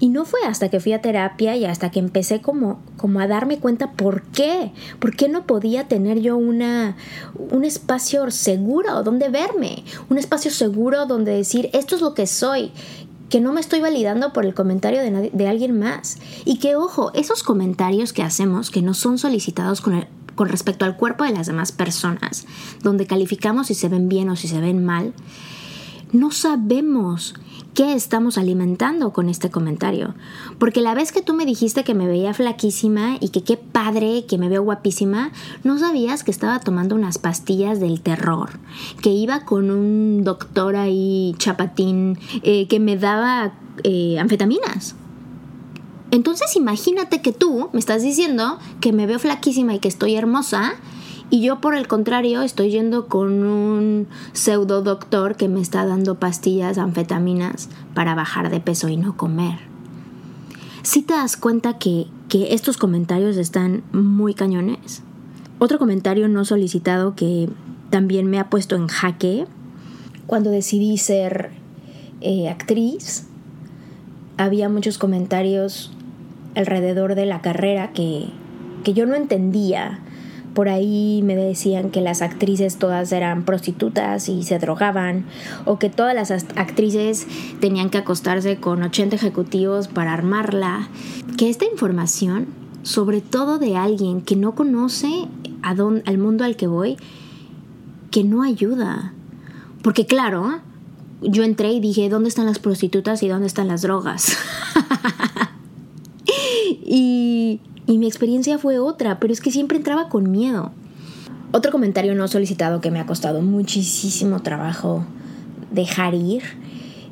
Y 0.00 0.10
no 0.10 0.24
fue 0.24 0.40
hasta 0.46 0.68
que 0.68 0.80
fui 0.80 0.92
a 0.92 1.02
terapia 1.02 1.56
y 1.56 1.64
hasta 1.64 1.90
que 1.90 1.98
empecé 1.98 2.40
como, 2.40 2.80
como 2.96 3.20
a 3.20 3.26
darme 3.26 3.58
cuenta 3.58 3.92
por 3.92 4.22
qué, 4.22 4.72
por 5.00 5.16
qué 5.16 5.28
no 5.28 5.44
podía 5.44 5.88
tener 5.88 6.20
yo 6.20 6.36
una, 6.36 6.96
un 7.36 7.64
espacio 7.64 8.30
seguro 8.30 9.02
donde 9.02 9.28
verme, 9.28 9.84
un 10.08 10.18
espacio 10.18 10.50
seguro 10.50 11.06
donde 11.06 11.32
decir 11.32 11.68
esto 11.72 11.96
es 11.96 12.00
lo 12.00 12.14
que 12.14 12.26
soy, 12.26 12.70
que 13.28 13.40
no 13.40 13.52
me 13.52 13.60
estoy 13.60 13.80
validando 13.80 14.32
por 14.32 14.46
el 14.46 14.54
comentario 14.54 15.00
de, 15.02 15.30
de 15.32 15.48
alguien 15.48 15.78
más. 15.78 16.18
Y 16.44 16.58
que, 16.58 16.76
ojo, 16.76 17.10
esos 17.14 17.42
comentarios 17.42 18.12
que 18.12 18.22
hacemos 18.22 18.70
que 18.70 18.82
no 18.82 18.94
son 18.94 19.18
solicitados 19.18 19.80
con 19.80 19.94
el, 19.94 20.06
con 20.38 20.48
respecto 20.48 20.84
al 20.84 20.96
cuerpo 20.96 21.24
de 21.24 21.32
las 21.32 21.48
demás 21.48 21.72
personas, 21.72 22.46
donde 22.84 23.08
calificamos 23.08 23.66
si 23.66 23.74
se 23.74 23.88
ven 23.88 24.08
bien 24.08 24.30
o 24.30 24.36
si 24.36 24.46
se 24.46 24.60
ven 24.60 24.84
mal, 24.84 25.12
no 26.12 26.30
sabemos 26.30 27.34
qué 27.78 27.92
estamos 27.92 28.38
alimentando 28.38 29.12
con 29.12 29.28
este 29.28 29.50
comentario. 29.50 30.16
Porque 30.58 30.80
la 30.80 30.94
vez 30.94 31.12
que 31.12 31.22
tú 31.22 31.32
me 31.32 31.46
dijiste 31.46 31.84
que 31.84 31.94
me 31.94 32.08
veía 32.08 32.34
flaquísima 32.34 33.18
y 33.20 33.28
que 33.28 33.44
qué 33.44 33.56
padre, 33.56 34.24
que 34.26 34.36
me 34.36 34.48
veo 34.48 34.64
guapísima, 34.64 35.30
no 35.62 35.78
sabías 35.78 36.24
que 36.24 36.32
estaba 36.32 36.58
tomando 36.58 36.96
unas 36.96 37.18
pastillas 37.18 37.78
del 37.78 38.00
terror, 38.00 38.58
que 39.00 39.10
iba 39.10 39.44
con 39.44 39.70
un 39.70 40.24
doctor 40.24 40.74
ahí 40.74 41.36
chapatín 41.38 42.18
eh, 42.42 42.66
que 42.66 42.80
me 42.80 42.96
daba 42.96 43.52
eh, 43.84 44.18
anfetaminas. 44.18 44.96
Entonces 46.10 46.56
imagínate 46.56 47.22
que 47.22 47.30
tú 47.30 47.70
me 47.72 47.78
estás 47.78 48.02
diciendo 48.02 48.58
que 48.80 48.92
me 48.92 49.06
veo 49.06 49.20
flaquísima 49.20 49.72
y 49.72 49.78
que 49.78 49.86
estoy 49.86 50.16
hermosa 50.16 50.74
y 51.30 51.42
yo 51.42 51.60
por 51.60 51.74
el 51.74 51.86
contrario 51.86 52.42
estoy 52.42 52.70
yendo 52.70 53.06
con 53.06 53.44
un 53.44 54.06
pseudo 54.32 54.82
doctor 54.82 55.36
que 55.36 55.48
me 55.48 55.60
está 55.60 55.84
dando 55.84 56.14
pastillas, 56.16 56.78
anfetaminas 56.78 57.68
para 57.94 58.14
bajar 58.14 58.50
de 58.50 58.60
peso 58.60 58.88
y 58.88 58.96
no 58.96 59.16
comer. 59.16 59.58
Si 60.82 61.02
te 61.02 61.14
das 61.14 61.36
cuenta 61.36 61.78
que, 61.78 62.06
que 62.28 62.54
estos 62.54 62.76
comentarios 62.78 63.36
están 63.36 63.82
muy 63.92 64.32
cañones. 64.32 65.02
Otro 65.58 65.78
comentario 65.78 66.28
no 66.28 66.44
solicitado 66.44 67.14
que 67.14 67.48
también 67.90 68.26
me 68.26 68.38
ha 68.38 68.48
puesto 68.48 68.76
en 68.76 68.86
jaque 68.86 69.46
cuando 70.26 70.50
decidí 70.50 70.96
ser 70.98 71.50
eh, 72.20 72.48
actriz 72.48 73.28
había 74.38 74.68
muchos 74.68 74.98
comentarios 74.98 75.90
alrededor 76.54 77.14
de 77.14 77.26
la 77.26 77.42
carrera 77.42 77.92
que, 77.92 78.26
que 78.84 78.94
yo 78.94 79.04
no 79.04 79.14
entendía. 79.14 80.00
Por 80.58 80.68
ahí 80.68 81.22
me 81.22 81.36
decían 81.36 81.90
que 81.90 82.00
las 82.00 82.20
actrices 82.20 82.78
todas 82.78 83.12
eran 83.12 83.44
prostitutas 83.44 84.28
y 84.28 84.42
se 84.42 84.58
drogaban, 84.58 85.24
o 85.66 85.78
que 85.78 85.88
todas 85.88 86.16
las 86.16 86.32
actrices 86.32 87.28
tenían 87.60 87.90
que 87.90 87.98
acostarse 87.98 88.56
con 88.56 88.82
80 88.82 89.14
ejecutivos 89.14 89.86
para 89.86 90.12
armarla. 90.12 90.88
Que 91.36 91.48
esta 91.48 91.64
información, 91.64 92.48
sobre 92.82 93.20
todo 93.20 93.60
de 93.60 93.76
alguien 93.76 94.20
que 94.20 94.34
no 94.34 94.56
conoce 94.56 95.28
a 95.62 95.76
al 96.06 96.18
mundo 96.18 96.42
al 96.42 96.56
que 96.56 96.66
voy, 96.66 96.96
que 98.10 98.24
no 98.24 98.42
ayuda. 98.42 99.12
Porque 99.84 100.06
claro, 100.06 100.58
yo 101.22 101.44
entré 101.44 101.70
y 101.70 101.78
dije, 101.78 102.08
¿dónde 102.08 102.30
están 102.30 102.46
las 102.46 102.58
prostitutas 102.58 103.22
y 103.22 103.28
dónde 103.28 103.46
están 103.46 103.68
las 103.68 103.82
drogas? 103.82 104.36
Y, 106.90 107.60
mi 107.96 108.06
experiencia 108.06 108.58
fue 108.58 108.78
otra, 108.78 109.18
pero 109.18 109.32
es 109.32 109.40
que 109.40 109.50
siempre 109.50 109.78
entraba 109.78 110.10
con 110.10 110.30
miedo. 110.30 110.72
Otro 111.52 111.72
comentario 111.72 112.14
no 112.14 112.28
solicitado 112.28 112.82
que 112.82 112.90
me 112.90 113.00
ha 113.00 113.06
costado 113.06 113.40
muchísimo 113.40 114.42
trabajo 114.42 115.06
dejar 115.70 116.14
ir 116.14 116.42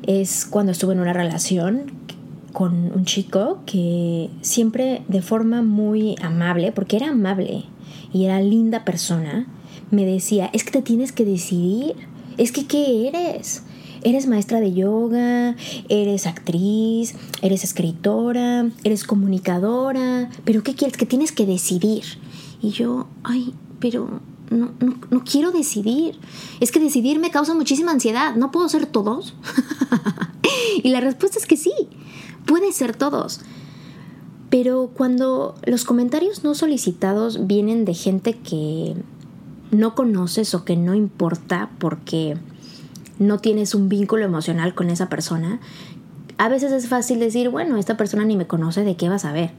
es 0.03 0.45
cuando 0.45 0.71
estuve 0.71 0.93
en 0.93 0.99
una 0.99 1.13
relación 1.13 1.91
con 2.53 2.91
un 2.93 3.05
chico 3.05 3.59
que 3.65 4.29
siempre 4.41 5.01
de 5.07 5.21
forma 5.21 5.63
muy 5.63 6.15
amable, 6.21 6.71
porque 6.71 6.97
era 6.97 7.09
amable 7.09 7.65
y 8.13 8.25
era 8.25 8.39
linda 8.41 8.85
persona, 8.85 9.47
me 9.91 10.05
decía, 10.05 10.49
es 10.53 10.63
que 10.63 10.71
te 10.71 10.81
tienes 10.81 11.11
que 11.11 11.25
decidir, 11.25 11.95
es 12.37 12.51
que 12.51 12.65
¿qué 12.65 13.07
eres? 13.07 13.63
Eres 14.03 14.27
maestra 14.27 14.59
de 14.59 14.73
yoga, 14.73 15.55
eres 15.89 16.27
actriz, 16.27 17.15
eres 17.41 17.63
escritora, 17.63 18.69
eres 18.83 19.03
comunicadora, 19.03 20.29
pero 20.45 20.63
¿qué 20.63 20.75
quieres? 20.75 20.97
Que 20.97 21.05
tienes 21.05 21.31
que 21.31 21.45
decidir. 21.45 22.03
Y 22.61 22.71
yo, 22.71 23.07
ay, 23.23 23.53
pero 23.79 24.21
no, 24.49 24.71
no, 25.09 25.23
quiero 25.23 25.51
decidir. 25.51 26.19
Es 26.59 26.71
que 26.71 26.79
decidir 26.79 27.19
me 27.19 27.31
causa 27.31 27.53
muchísima 27.53 27.91
ansiedad. 27.91 28.35
¿No 28.35 28.51
puedo 28.51 28.69
ser 28.69 28.85
todos? 28.85 29.35
y 30.83 30.89
la 30.89 31.01
respuesta 31.01 31.37
es 31.39 31.45
que 31.45 31.57
sí, 31.57 31.73
puede 32.45 32.71
ser 32.71 32.95
todos. 32.95 33.41
Pero 34.49 34.91
cuando 34.95 35.55
los 35.65 35.83
comentarios 35.83 36.43
no 36.43 36.55
solicitados 36.55 37.47
vienen 37.47 37.83
de 37.83 37.93
gente 37.93 38.33
que 38.33 38.95
no 39.71 39.95
conoces 39.95 40.55
o 40.55 40.63
que 40.63 40.77
no 40.77 40.95
importa 40.95 41.69
porque 41.79 42.37
no 43.19 43.39
tienes 43.39 43.75
un 43.75 43.89
vínculo 43.89 44.23
emocional 44.23 44.73
con 44.75 44.89
esa 44.89 45.09
persona, 45.09 45.59
a 46.37 46.49
veces 46.49 46.71
es 46.71 46.87
fácil 46.87 47.19
decir, 47.19 47.49
bueno, 47.49 47.77
esta 47.77 47.97
persona 47.97 48.23
ni 48.23 48.37
me 48.37 48.47
conoce, 48.47 48.83
¿de 48.83 48.95
qué 48.95 49.09
vas 49.09 49.25
a 49.25 49.31
ver? 49.31 49.51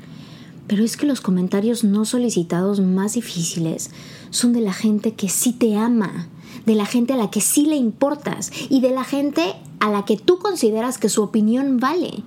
Pero 0.68 0.84
es 0.84 0.96
que 0.96 1.06
los 1.06 1.20
comentarios 1.20 1.82
no 1.82 2.04
solicitados 2.04 2.80
más 2.80 3.14
difíciles 3.14 3.90
son 4.30 4.52
de 4.52 4.60
la 4.60 4.72
gente 4.72 5.14
que 5.14 5.28
sí 5.28 5.52
te 5.52 5.76
ama, 5.76 6.28
de 6.66 6.74
la 6.74 6.86
gente 6.86 7.14
a 7.14 7.16
la 7.16 7.30
que 7.30 7.40
sí 7.40 7.66
le 7.66 7.76
importas 7.76 8.52
y 8.68 8.80
de 8.80 8.90
la 8.90 9.04
gente 9.04 9.54
a 9.80 9.90
la 9.90 10.04
que 10.04 10.16
tú 10.16 10.38
consideras 10.38 10.98
que 10.98 11.08
su 11.08 11.22
opinión 11.22 11.78
vale. 11.78 12.22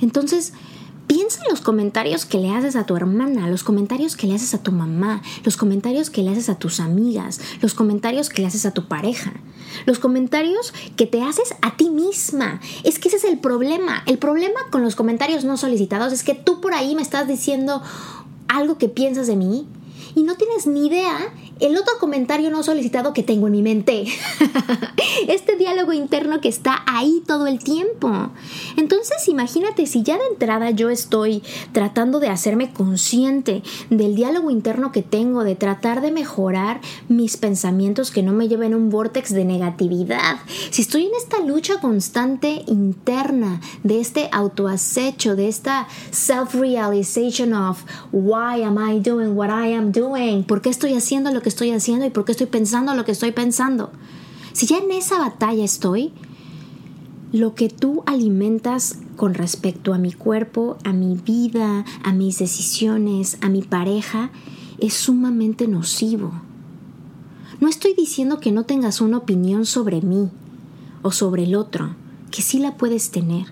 Entonces, 0.00 0.52
Piensa 1.14 1.44
en 1.44 1.50
los 1.50 1.60
comentarios 1.60 2.26
que 2.26 2.38
le 2.38 2.50
haces 2.50 2.74
a 2.74 2.86
tu 2.86 2.96
hermana, 2.96 3.46
los 3.46 3.62
comentarios 3.62 4.16
que 4.16 4.26
le 4.26 4.34
haces 4.34 4.52
a 4.52 4.64
tu 4.64 4.72
mamá, 4.72 5.22
los 5.44 5.56
comentarios 5.56 6.10
que 6.10 6.22
le 6.22 6.30
haces 6.30 6.48
a 6.48 6.58
tus 6.58 6.80
amigas, 6.80 7.40
los 7.60 7.72
comentarios 7.72 8.30
que 8.30 8.42
le 8.42 8.48
haces 8.48 8.66
a 8.66 8.72
tu 8.72 8.88
pareja, 8.88 9.32
los 9.86 10.00
comentarios 10.00 10.74
que 10.96 11.06
te 11.06 11.22
haces 11.22 11.54
a 11.62 11.76
ti 11.76 11.88
misma. 11.88 12.60
Es 12.82 12.98
que 12.98 13.06
ese 13.06 13.18
es 13.18 13.24
el 13.24 13.38
problema. 13.38 14.02
El 14.06 14.18
problema 14.18 14.58
con 14.72 14.82
los 14.82 14.96
comentarios 14.96 15.44
no 15.44 15.56
solicitados 15.56 16.12
es 16.12 16.24
que 16.24 16.34
tú 16.34 16.60
por 16.60 16.74
ahí 16.74 16.96
me 16.96 17.02
estás 17.02 17.28
diciendo 17.28 17.80
algo 18.48 18.76
que 18.76 18.88
piensas 18.88 19.28
de 19.28 19.36
mí 19.36 19.68
y 20.16 20.24
no 20.24 20.34
tienes 20.34 20.66
ni 20.66 20.88
idea 20.88 21.32
el 21.60 21.76
otro 21.76 21.94
comentario 22.00 22.50
no 22.50 22.62
solicitado 22.62 23.12
que 23.12 23.22
tengo 23.22 23.46
en 23.46 23.52
mi 23.52 23.62
mente. 23.62 24.04
este 25.28 25.56
diálogo 25.56 25.92
interno 25.92 26.40
que 26.40 26.48
está 26.48 26.82
ahí 26.86 27.22
todo 27.26 27.46
el 27.46 27.58
tiempo. 27.58 28.30
Entonces 28.76 29.28
imagínate 29.28 29.86
si 29.86 30.02
ya 30.02 30.18
de 30.18 30.26
entrada 30.26 30.70
yo 30.70 30.90
estoy 30.90 31.42
tratando 31.72 32.20
de 32.20 32.28
hacerme 32.28 32.72
consciente 32.72 33.62
del 33.90 34.14
diálogo 34.14 34.50
interno 34.50 34.92
que 34.92 35.02
tengo, 35.02 35.44
de 35.44 35.54
tratar 35.54 36.00
de 36.00 36.10
mejorar 36.10 36.80
mis 37.08 37.36
pensamientos 37.36 38.10
que 38.10 38.22
no 38.22 38.32
me 38.32 38.48
lleven 38.48 38.74
a 38.74 38.76
un 38.76 38.90
vortex 38.90 39.32
de 39.32 39.44
negatividad. 39.44 40.38
Si 40.70 40.82
estoy 40.82 41.06
en 41.06 41.14
esta 41.16 41.40
lucha 41.40 41.80
constante 41.80 42.62
interna 42.66 43.60
de 43.82 44.00
este 44.00 44.28
autoacecho, 44.32 45.36
de 45.36 45.48
esta 45.48 45.86
self-realization 46.10 47.52
of 47.52 47.82
why 48.12 48.62
am 48.62 48.78
I 48.78 49.00
doing 49.00 49.36
what 49.36 49.50
I 49.50 49.74
am 49.74 49.92
doing, 49.92 50.44
por 50.44 50.60
qué 50.60 50.70
estoy 50.70 50.94
haciendo 50.94 51.30
lo 51.30 51.42
que 51.44 51.48
estoy 51.48 51.70
haciendo 51.70 52.04
y 52.04 52.10
por 52.10 52.24
qué 52.24 52.32
estoy 52.32 52.48
pensando 52.48 52.94
lo 52.96 53.04
que 53.04 53.12
estoy 53.12 53.30
pensando. 53.30 53.92
Si 54.52 54.66
ya 54.66 54.78
en 54.78 54.90
esa 54.90 55.18
batalla 55.18 55.64
estoy, 55.64 56.12
lo 57.32 57.54
que 57.54 57.68
tú 57.68 58.02
alimentas 58.06 58.98
con 59.16 59.34
respecto 59.34 59.94
a 59.94 59.98
mi 59.98 60.12
cuerpo, 60.12 60.78
a 60.84 60.92
mi 60.92 61.16
vida, 61.16 61.84
a 62.02 62.12
mis 62.12 62.38
decisiones, 62.38 63.38
a 63.40 63.48
mi 63.48 63.62
pareja, 63.62 64.30
es 64.78 64.94
sumamente 64.94 65.68
nocivo. 65.68 66.32
No 67.60 67.68
estoy 67.68 67.94
diciendo 67.94 68.40
que 68.40 68.52
no 68.52 68.64
tengas 68.64 69.00
una 69.00 69.18
opinión 69.18 69.66
sobre 69.66 70.00
mí 70.00 70.30
o 71.02 71.12
sobre 71.12 71.44
el 71.44 71.54
otro, 71.54 71.94
que 72.30 72.40
sí 72.40 72.58
la 72.58 72.76
puedes 72.76 73.10
tener, 73.10 73.46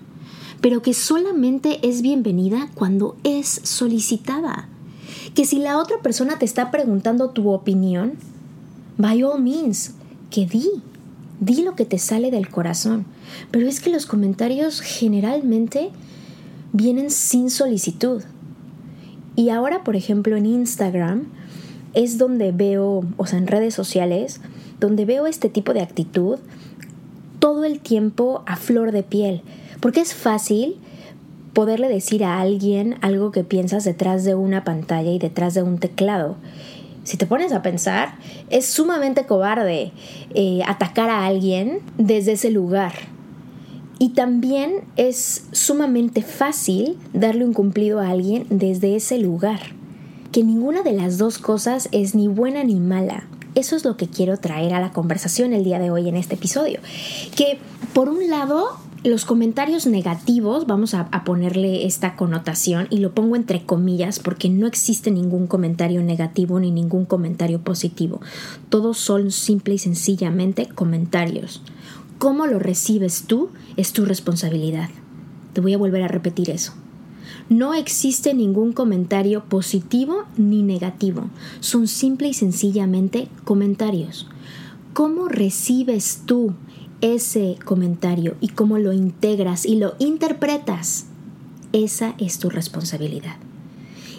pero 0.61 0.81
que 0.81 0.93
solamente 0.93 1.87
es 1.87 2.01
bienvenida 2.01 2.69
cuando 2.73 3.17
es 3.23 3.47
solicitada. 3.63 4.67
Que 5.33 5.45
si 5.45 5.59
la 5.59 5.77
otra 5.77 5.97
persona 6.01 6.37
te 6.37 6.45
está 6.45 6.71
preguntando 6.71 7.29
tu 7.29 7.49
opinión, 7.51 8.13
by 8.97 9.23
all 9.23 9.41
means, 9.41 9.93
que 10.29 10.45
di, 10.45 10.69
di 11.39 11.63
lo 11.63 11.75
que 11.75 11.85
te 11.85 11.97
sale 11.97 12.31
del 12.31 12.49
corazón. 12.49 13.05
Pero 13.51 13.67
es 13.67 13.79
que 13.79 13.89
los 13.89 14.05
comentarios 14.05 14.81
generalmente 14.81 15.89
vienen 16.71 17.09
sin 17.09 17.49
solicitud. 17.49 18.23
Y 19.35 19.49
ahora, 19.49 19.83
por 19.83 19.95
ejemplo, 19.95 20.37
en 20.37 20.45
Instagram 20.45 21.25
es 21.93 22.17
donde 22.17 22.51
veo, 22.51 23.03
o 23.17 23.25
sea, 23.25 23.39
en 23.39 23.47
redes 23.47 23.73
sociales, 23.73 24.41
donde 24.79 25.05
veo 25.05 25.27
este 25.27 25.49
tipo 25.49 25.73
de 25.73 25.81
actitud 25.81 26.39
todo 27.39 27.65
el 27.65 27.79
tiempo 27.79 28.43
a 28.45 28.55
flor 28.55 28.91
de 28.91 29.03
piel. 29.03 29.41
Porque 29.79 30.01
es 30.01 30.13
fácil 30.13 30.77
poderle 31.53 31.87
decir 31.87 32.23
a 32.23 32.41
alguien 32.41 32.95
algo 33.01 33.31
que 33.31 33.43
piensas 33.43 33.83
detrás 33.83 34.23
de 34.23 34.35
una 34.35 34.63
pantalla 34.63 35.11
y 35.11 35.19
detrás 35.19 35.53
de 35.53 35.63
un 35.63 35.77
teclado. 35.77 36.35
Si 37.03 37.17
te 37.17 37.25
pones 37.25 37.51
a 37.51 37.61
pensar, 37.61 38.15
es 38.49 38.65
sumamente 38.65 39.25
cobarde 39.25 39.91
eh, 40.33 40.61
atacar 40.65 41.09
a 41.09 41.25
alguien 41.25 41.79
desde 41.97 42.33
ese 42.33 42.49
lugar. 42.49 42.93
Y 43.99 44.09
también 44.09 44.81
es 44.95 45.45
sumamente 45.51 46.21
fácil 46.21 46.97
darle 47.13 47.45
un 47.45 47.53
cumplido 47.53 47.99
a 47.99 48.09
alguien 48.09 48.45
desde 48.49 48.95
ese 48.95 49.17
lugar. 49.17 49.59
Que 50.31 50.43
ninguna 50.43 50.81
de 50.81 50.93
las 50.93 51.17
dos 51.17 51.37
cosas 51.37 51.89
es 51.91 52.15
ni 52.15 52.27
buena 52.27 52.63
ni 52.63 52.79
mala. 52.79 53.27
Eso 53.55 53.75
es 53.75 53.85
lo 53.85 53.97
que 53.97 54.07
quiero 54.07 54.37
traer 54.37 54.73
a 54.73 54.79
la 54.79 54.91
conversación 54.91 55.53
el 55.53 55.63
día 55.63 55.77
de 55.77 55.91
hoy 55.91 56.09
en 56.09 56.15
este 56.15 56.35
episodio. 56.35 56.79
Que 57.35 57.59
por 57.93 58.09
un 58.09 58.29
lado 58.29 58.77
los 59.03 59.25
comentarios 59.25 59.85
negativos, 59.85 60.65
vamos 60.65 60.93
a, 60.93 61.09
ponerle 61.25 61.85
esta 61.85 62.15
connotación 62.15 62.87
y 62.89 62.99
lo 62.99 63.13
pongo 63.13 63.35
entre 63.35 63.65
comillas 63.65 64.19
porque 64.19 64.49
no 64.49 64.65
existe 64.65 65.11
ningún 65.11 65.47
comentario 65.47 66.01
negativo 66.01 66.59
ni 66.59 66.71
ningún 66.71 67.05
comentario 67.05 67.61
positivo. 67.61 68.21
Todos 68.69 68.97
son 68.97 69.31
simple 69.31 69.73
y 69.73 69.77
sencillamente 69.77 70.67
comentarios. 70.67 71.61
Cómo 72.17 72.47
lo 72.47 72.59
recibes 72.59 73.25
tú 73.27 73.49
es 73.75 73.91
tu 73.91 74.05
responsabilidad. 74.05 74.89
Te 75.51 75.59
voy 75.59 75.73
a 75.73 75.77
volver 75.77 76.03
a 76.03 76.07
repetir 76.07 76.49
eso. 76.49 76.73
No 77.49 77.73
existe 77.73 78.33
ningún 78.33 78.71
comentario 78.71 79.43
positivo 79.43 80.23
ni 80.37 80.63
negativo. 80.63 81.29
Son 81.59 81.87
simple 81.87 82.29
y 82.29 82.33
sencillamente 82.33 83.27
comentarios. 83.43 84.27
¿Cómo 84.93 85.27
recibes 85.27 86.21
tú 86.25 86.53
ese 87.03 87.57
comentario 87.65 88.35
y 88.39 88.47
cómo 88.47 88.79
lo 88.79 88.93
integras 88.93 89.65
y 89.65 89.75
lo 89.75 89.95
interpretas, 89.99 91.05
esa 91.73 92.15
es 92.17 92.39
tu 92.39 92.49
responsabilidad. 92.49 93.35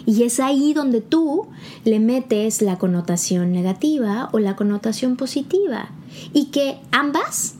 Y 0.05 0.21
es 0.21 0.39
ahí 0.39 0.73
donde 0.73 1.01
tú 1.01 1.47
le 1.83 1.99
metes 1.99 2.61
la 2.61 2.77
connotación 2.77 3.51
negativa 3.51 4.29
o 4.33 4.39
la 4.39 4.55
connotación 4.55 5.15
positiva. 5.15 5.89
Y 6.31 6.45
que 6.45 6.77
ambas 6.91 7.55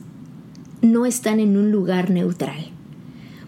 no 0.80 1.06
están 1.06 1.40
en 1.40 1.56
un 1.56 1.72
lugar 1.72 2.10
neutral. 2.10 2.70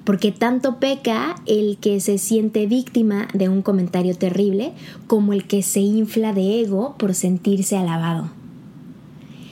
Porque 0.02 0.32
tanto 0.32 0.80
peca 0.80 1.36
el 1.46 1.78
que 1.78 2.00
se 2.00 2.18
siente 2.18 2.66
víctima 2.66 3.28
de 3.34 3.48
un 3.48 3.62
comentario 3.62 4.16
terrible 4.16 4.72
como 5.06 5.32
el 5.32 5.46
que 5.46 5.62
se 5.62 5.78
infla 5.78 6.32
de 6.32 6.60
ego 6.60 6.96
por 6.98 7.14
sentirse 7.14 7.76
alabado. 7.76 8.30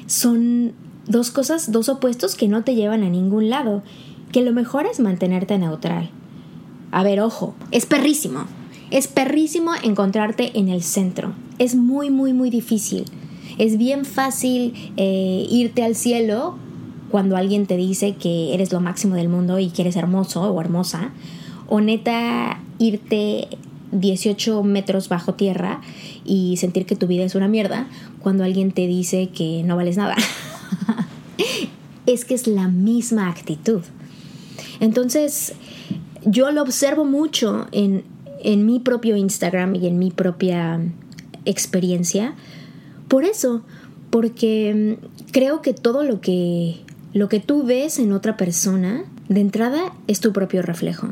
Son 0.07 0.73
dos 1.07 1.31
cosas, 1.31 1.73
dos 1.73 1.89
opuestos 1.89 2.35
que 2.35 2.49
no 2.49 2.65
te 2.65 2.75
llevan 2.75 3.03
a 3.03 3.11
ningún 3.11 3.51
lado, 3.51 3.83
que 4.33 4.43
lo 4.43 4.53
mejor 4.53 4.87
es 4.87 5.01
mantenerte 5.01 5.59
neutral. 5.59 6.11
A 6.91 7.03
ver, 7.03 7.21
ojo, 7.21 7.55
es 7.71 7.87
perrísimo. 7.87 8.45
Es 8.91 9.09
perrísimo 9.09 9.73
encontrarte 9.83 10.59
en 10.59 10.69
el 10.69 10.83
centro. 10.83 11.33
Es 11.59 11.75
muy, 11.75 12.11
muy, 12.11 12.33
muy 12.33 12.51
difícil. 12.51 13.05
Es 13.59 13.79
bien 13.79 14.05
fácil 14.05 14.75
eh, 14.97 15.47
irte 15.51 15.83
al 15.83 15.95
cielo 15.95 16.57
cuando 17.11 17.37
alguien 17.37 17.67
te 17.67 17.77
dice 17.77 18.15
que 18.15 18.55
eres 18.55 18.73
lo 18.73 18.81
máximo 18.81 19.15
del 19.15 19.29
mundo 19.29 19.59
y 19.59 19.71
que 19.71 19.83
eres 19.83 19.97
hermoso 19.97 20.43
o 20.43 20.61
hermosa. 20.61 21.13
O 21.69 21.81
neta, 21.81 22.61
irte 22.79 23.49
18 23.93 24.63
metros 24.63 25.09
bajo 25.09 25.35
tierra 25.35 25.81
y 26.25 26.57
sentir 26.57 26.87
que 26.87 26.97
tu 26.97 27.07
vida 27.07 27.25
es 27.25 27.35
una 27.35 27.49
mierda 27.49 27.89
cuando 28.21 28.45
alguien 28.45 28.73
te 28.73 28.87
dice 28.87 29.29
que 29.29 29.63
no 29.65 29.77
vales 29.77 29.97
nada. 29.97 30.17
es 32.07 32.25
que 32.25 32.35
es 32.35 32.47
la 32.47 32.69
misma 32.69 33.29
actitud. 33.29 33.83
Entonces, 34.81 35.55
yo 36.25 36.51
lo 36.51 36.63
observo 36.63 37.05
mucho 37.05 37.67
en, 37.73 38.05
en 38.43 38.67
mi 38.67 38.81
propio 38.81 39.17
Instagram 39.17 39.75
y 39.75 39.87
en 39.87 39.99
mi 39.99 40.11
propia 40.11 40.81
experiencia. 41.45 42.35
Por 43.09 43.25
eso, 43.25 43.63
porque 44.11 44.99
mm, 45.01 45.31
creo 45.33 45.63
que 45.63 45.73
todo 45.73 46.03
lo 46.03 46.21
que, 46.21 46.77
lo 47.13 47.29
que 47.29 47.41
tú 47.41 47.65
ves 47.65 47.99
en 47.99 48.13
otra 48.13 48.37
persona, 48.37 49.05
de 49.29 49.41
entrada, 49.41 49.93
es 50.07 50.21
tu 50.21 50.33
propio 50.33 50.63
reflejo. 50.63 51.09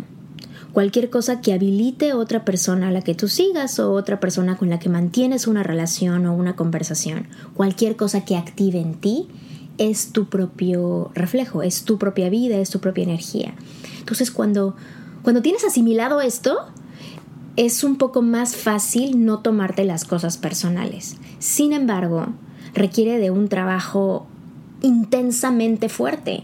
Cualquier 0.74 1.08
cosa 1.08 1.40
que 1.40 1.52
habilite 1.52 2.14
otra 2.14 2.44
persona 2.44 2.88
a 2.88 2.90
la 2.90 3.00
que 3.00 3.14
tú 3.14 3.28
sigas 3.28 3.78
o 3.78 3.92
otra 3.92 4.18
persona 4.18 4.56
con 4.56 4.70
la 4.70 4.80
que 4.80 4.88
mantienes 4.88 5.46
una 5.46 5.62
relación 5.62 6.26
o 6.26 6.34
una 6.34 6.56
conversación, 6.56 7.28
cualquier 7.54 7.94
cosa 7.94 8.24
que 8.24 8.37
active 8.37 8.80
en 8.80 8.94
ti, 8.94 9.28
es 9.78 10.10
tu 10.10 10.26
propio 10.26 11.12
reflejo, 11.14 11.62
es 11.62 11.84
tu 11.84 11.96
propia 11.96 12.28
vida, 12.28 12.56
es 12.56 12.70
tu 12.70 12.80
propia 12.80 13.04
energía. 13.04 13.54
Entonces 14.00 14.32
cuando, 14.32 14.74
cuando 15.22 15.42
tienes 15.42 15.62
asimilado 15.62 16.20
esto, 16.20 16.66
es 17.54 17.84
un 17.84 17.96
poco 17.96 18.20
más 18.20 18.56
fácil 18.56 19.24
no 19.24 19.38
tomarte 19.38 19.84
las 19.84 20.04
cosas 20.04 20.38
personales. 20.38 21.18
Sin 21.38 21.72
embargo, 21.72 22.26
requiere 22.74 23.18
de 23.18 23.30
un 23.30 23.48
trabajo 23.48 24.26
intensamente 24.82 25.88
fuerte. 25.88 26.42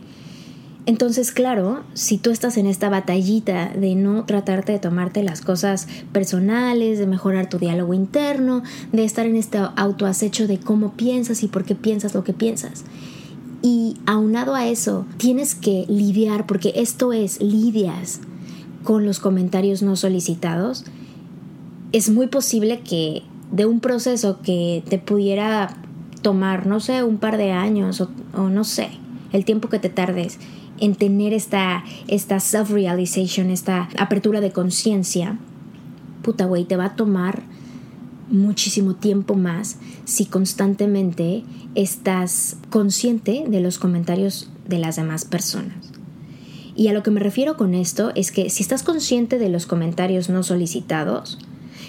Entonces, 0.91 1.31
claro, 1.31 1.85
si 1.95 2.19
tú 2.19 2.31
estás 2.31 2.57
en 2.57 2.67
esta 2.67 2.89
batallita 2.89 3.69
de 3.69 3.95
no 3.95 4.25
tratarte 4.25 4.73
de 4.73 4.81
tomarte 4.81 5.23
las 5.23 5.41
cosas 5.41 5.87
personales, 6.11 6.99
de 6.99 7.07
mejorar 7.07 7.49
tu 7.49 7.61
diálogo 7.61 7.95
interno, 7.95 8.65
de 8.91 9.05
estar 9.05 9.25
en 9.25 9.37
este 9.37 9.61
autoacecho 9.77 10.49
de 10.49 10.59
cómo 10.59 10.95
piensas 10.95 11.45
y 11.45 11.47
por 11.47 11.65
qué 11.65 11.77
piensas 11.77 12.13
lo 12.13 12.25
que 12.25 12.33
piensas, 12.33 12.83
y 13.63 13.99
aunado 14.05 14.57
a 14.57 14.67
eso, 14.67 15.07
tienes 15.17 15.55
que 15.55 15.85
lidiar, 15.89 16.45
porque 16.45 16.73
esto 16.75 17.13
es 17.13 17.41
lidias 17.41 18.19
con 18.83 19.07
los 19.07 19.21
comentarios 19.21 19.83
no 19.83 19.95
solicitados. 19.95 20.85
Es 21.93 22.11
muy 22.11 22.27
posible 22.27 22.81
que 22.81 23.23
de 23.53 23.65
un 23.65 23.79
proceso 23.79 24.41
que 24.43 24.83
te 24.89 24.99
pudiera 24.99 25.77
tomar, 26.21 26.67
no 26.67 26.81
sé, 26.81 27.05
un 27.05 27.19
par 27.19 27.37
de 27.37 27.53
años 27.53 28.01
o, 28.35 28.49
no 28.49 28.65
sé, 28.65 28.89
el 29.33 29.45
tiempo 29.45 29.69
que 29.69 29.79
te 29.79 29.89
tardes 29.89 30.41
en 30.81 30.95
tener 30.95 31.33
esta, 31.33 31.85
esta 32.09 32.41
self-realization, 32.41 33.51
esta 33.51 33.89
apertura 33.99 34.41
de 34.41 34.53
conciencia, 34.53 35.39
puta 36.23 36.47
güey, 36.47 36.65
te 36.65 36.77
va 36.77 36.87
a 36.87 36.97
tomar 36.97 37.43
muchísimo 38.31 38.95
tiempo 38.95 39.35
más 39.35 39.79
si 40.05 40.27
constantemente 40.27 41.45
estás 41.75 42.57
consciente 42.71 43.45
de 43.49 43.61
los 43.61 43.79
comentarios 43.79 44.51
de 44.67 44.79
las 44.79 44.97
demás 44.97 45.25
personas. 45.25 45.93
Y 46.77 46.89
a 46.89 46.93
lo 46.93 47.03
que 47.03 47.11
me 47.11 47.21
refiero 47.21 47.57
con 47.57 47.75
esto 47.75 48.13
es 48.15 48.33
que 48.33 48.49
si 48.49 48.63
estás 48.63 48.83
consciente 48.83 49.39
de 49.39 49.49
los 49.49 49.67
comentarios 49.67 50.31
no 50.31 50.43
solicitados, 50.43 51.39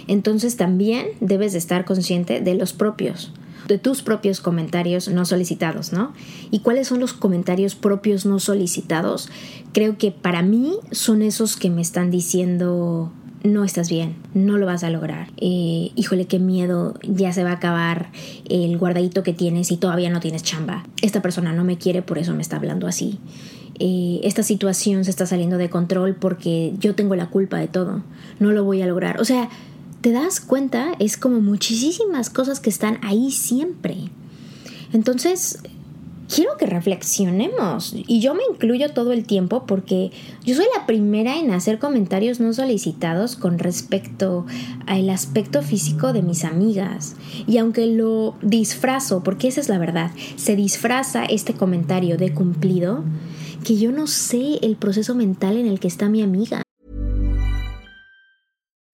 entonces 0.07 0.57
también 0.57 1.07
debes 1.21 1.53
de 1.53 1.59
estar 1.59 1.85
consciente 1.85 2.41
de 2.41 2.55
los 2.55 2.73
propios, 2.73 3.31
de 3.67 3.77
tus 3.77 4.01
propios 4.01 4.41
comentarios 4.41 5.07
no 5.07 5.25
solicitados, 5.25 5.93
¿no? 5.93 6.13
¿Y 6.49 6.59
cuáles 6.59 6.87
son 6.87 6.99
los 6.99 7.13
comentarios 7.13 7.75
propios 7.75 8.25
no 8.25 8.39
solicitados? 8.39 9.29
Creo 9.73 9.97
que 9.97 10.11
para 10.11 10.41
mí 10.41 10.75
son 10.91 11.21
esos 11.21 11.55
que 11.55 11.69
me 11.69 11.81
están 11.81 12.11
diciendo 12.11 13.11
no 13.43 13.63
estás 13.63 13.89
bien, 13.89 14.15
no 14.33 14.57
lo 14.57 14.65
vas 14.65 14.83
a 14.83 14.89
lograr. 14.89 15.29
Eh, 15.37 15.91
híjole, 15.95 16.25
qué 16.25 16.39
miedo, 16.39 16.93
ya 17.01 17.33
se 17.33 17.43
va 17.43 17.51
a 17.51 17.53
acabar 17.53 18.11
el 18.47 18.77
guardadito 18.77 19.23
que 19.23 19.33
tienes 19.33 19.71
y 19.71 19.77
todavía 19.77 20.09
no 20.09 20.19
tienes 20.19 20.43
chamba. 20.43 20.83
Esta 21.01 21.21
persona 21.21 21.51
no 21.51 21.63
me 21.63 21.77
quiere, 21.77 22.01
por 22.01 22.17
eso 22.17 22.33
me 22.33 22.41
está 22.41 22.57
hablando 22.57 22.87
así. 22.87 23.19
Eh, 23.79 24.19
esta 24.23 24.43
situación 24.43 25.05
se 25.05 25.09
está 25.09 25.25
saliendo 25.25 25.57
de 25.57 25.69
control 25.69 26.15
porque 26.15 26.73
yo 26.77 26.93
tengo 26.93 27.15
la 27.15 27.29
culpa 27.29 27.57
de 27.57 27.67
todo. 27.67 28.03
No 28.39 28.51
lo 28.51 28.63
voy 28.63 28.81
a 28.83 28.85
lograr. 28.85 29.19
O 29.19 29.25
sea, 29.25 29.49
te 30.01 30.11
das 30.11 30.41
cuenta, 30.41 30.93
es 30.99 31.15
como 31.17 31.39
muchísimas 31.39 32.29
cosas 32.29 32.59
que 32.59 32.69
están 32.69 32.99
ahí 33.03 33.31
siempre. 33.31 34.09
Entonces, 34.93 35.59
quiero 36.33 36.57
que 36.57 36.65
reflexionemos. 36.65 37.93
Y 38.07 38.19
yo 38.19 38.33
me 38.33 38.41
incluyo 38.49 38.91
todo 38.93 39.11
el 39.11 39.25
tiempo 39.25 39.65
porque 39.65 40.11
yo 40.43 40.55
soy 40.55 40.65
la 40.75 40.85
primera 40.85 41.37
en 41.37 41.51
hacer 41.51 41.77
comentarios 41.77 42.39
no 42.39 42.53
solicitados 42.53 43.35
con 43.35 43.59
respecto 43.59 44.45
al 44.87 45.09
aspecto 45.09 45.61
físico 45.61 46.13
de 46.13 46.21
mis 46.21 46.43
amigas. 46.43 47.15
Y 47.47 47.57
aunque 47.57 47.85
lo 47.85 48.35
disfrazo, 48.41 49.23
porque 49.23 49.49
esa 49.49 49.61
es 49.61 49.69
la 49.69 49.77
verdad, 49.77 50.11
se 50.35 50.55
disfraza 50.55 51.25
este 51.25 51.53
comentario 51.53 52.17
de 52.17 52.33
cumplido, 52.33 53.03
que 53.63 53.77
yo 53.77 53.91
no 53.91 54.07
sé 54.07 54.57
el 54.61 54.75
proceso 54.75 55.13
mental 55.13 55.57
en 55.57 55.67
el 55.67 55.79
que 55.79 55.87
está 55.87 56.09
mi 56.09 56.21
amiga. 56.21 56.63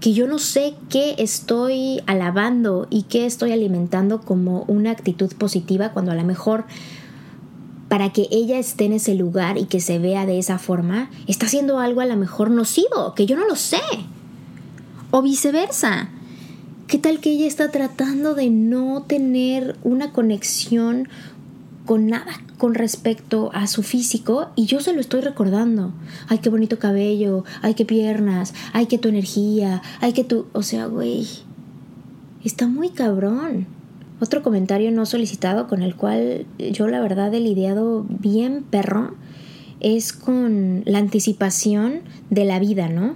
Que 0.00 0.12
yo 0.12 0.26
no 0.26 0.38
sé 0.38 0.74
qué 0.88 1.16
estoy 1.18 2.00
alabando 2.06 2.86
y 2.90 3.02
qué 3.02 3.26
estoy 3.26 3.52
alimentando 3.52 4.20
como 4.20 4.62
una 4.68 4.90
actitud 4.90 5.32
positiva 5.34 5.92
cuando 5.92 6.12
a 6.12 6.14
lo 6.14 6.24
mejor 6.24 6.64
para 7.88 8.12
que 8.12 8.28
ella 8.30 8.58
esté 8.58 8.84
en 8.84 8.92
ese 8.92 9.14
lugar 9.14 9.56
y 9.58 9.64
que 9.64 9.80
se 9.80 9.98
vea 9.98 10.26
de 10.26 10.38
esa 10.38 10.58
forma, 10.58 11.10
está 11.26 11.46
haciendo 11.46 11.78
algo 11.78 12.02
a 12.02 12.06
lo 12.06 12.16
mejor 12.16 12.50
nocivo, 12.50 13.14
que 13.14 13.26
yo 13.26 13.36
no 13.36 13.46
lo 13.46 13.56
sé. 13.56 13.80
O 15.10 15.22
viceversa. 15.22 16.10
¿Qué 16.86 16.98
tal 16.98 17.20
que 17.20 17.30
ella 17.30 17.46
está 17.46 17.70
tratando 17.70 18.34
de 18.34 18.50
no 18.50 19.02
tener 19.06 19.76
una 19.82 20.12
conexión 20.12 21.08
con 21.88 22.06
nada 22.06 22.38
con 22.58 22.74
respecto 22.74 23.50
a 23.54 23.66
su 23.66 23.82
físico 23.82 24.48
y 24.56 24.66
yo 24.66 24.80
se 24.80 24.92
lo 24.92 25.00
estoy 25.00 25.22
recordando. 25.22 25.94
Ay, 26.28 26.36
qué 26.36 26.50
bonito 26.50 26.78
cabello, 26.78 27.44
ay, 27.62 27.72
qué 27.72 27.86
piernas, 27.86 28.52
ay, 28.74 28.84
qué 28.84 28.98
tu 28.98 29.08
energía, 29.08 29.80
ay, 30.02 30.12
qué 30.12 30.22
tu... 30.22 30.44
O 30.52 30.62
sea, 30.62 30.84
güey, 30.84 31.26
está 32.44 32.66
muy 32.66 32.90
cabrón. 32.90 33.66
Otro 34.20 34.42
comentario 34.42 34.90
no 34.90 35.06
solicitado 35.06 35.66
con 35.66 35.82
el 35.82 35.96
cual 35.96 36.44
yo 36.58 36.88
la 36.88 37.00
verdad 37.00 37.32
he 37.32 37.40
lidiado 37.40 38.04
bien 38.06 38.64
perro 38.68 39.14
es 39.80 40.12
con 40.12 40.82
la 40.84 40.98
anticipación 40.98 42.00
de 42.28 42.44
la 42.44 42.58
vida, 42.58 42.90
¿no? 42.90 43.14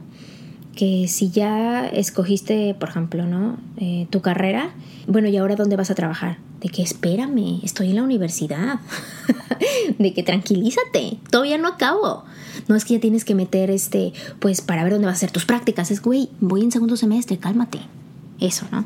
Que 0.76 1.06
si 1.08 1.30
ya 1.30 1.87
escogiste, 1.87 2.74
por 2.74 2.88
ejemplo, 2.88 3.26
¿no? 3.26 3.58
Eh, 3.76 4.06
tu 4.11 4.20
carrera, 4.22 4.70
bueno, 5.06 5.28
¿y 5.28 5.37
ahora 5.37 5.56
dónde 5.56 5.76
vas 5.76 5.90
a 5.90 5.94
trabajar? 5.94 6.38
De 6.61 6.68
que 6.68 6.82
espérame, 6.82 7.61
estoy 7.62 7.90
en 7.90 7.96
la 7.96 8.02
universidad. 8.02 8.80
de 9.98 10.14
que 10.14 10.22
tranquilízate, 10.22 11.18
todavía 11.30 11.58
no 11.58 11.68
acabo. 11.68 12.24
No 12.68 12.76
es 12.76 12.85
que 12.85 12.94
ya 12.94 13.00
tienes 13.00 13.24
que 13.24 13.35
meter 13.35 13.70
este, 13.70 14.12
pues 14.38 14.61
para 14.61 14.82
ver 14.85 14.92
dónde 14.92 15.06
vas 15.06 15.14
a 15.14 15.18
hacer 15.18 15.30
tus 15.30 15.44
prácticas. 15.44 15.90
Es, 15.90 16.00
güey, 16.00 16.30
voy 16.40 16.62
en 16.62 16.72
segundo 16.72 16.96
semestre, 16.96 17.38
cálmate. 17.38 17.80
Eso, 18.42 18.66
¿no? 18.72 18.85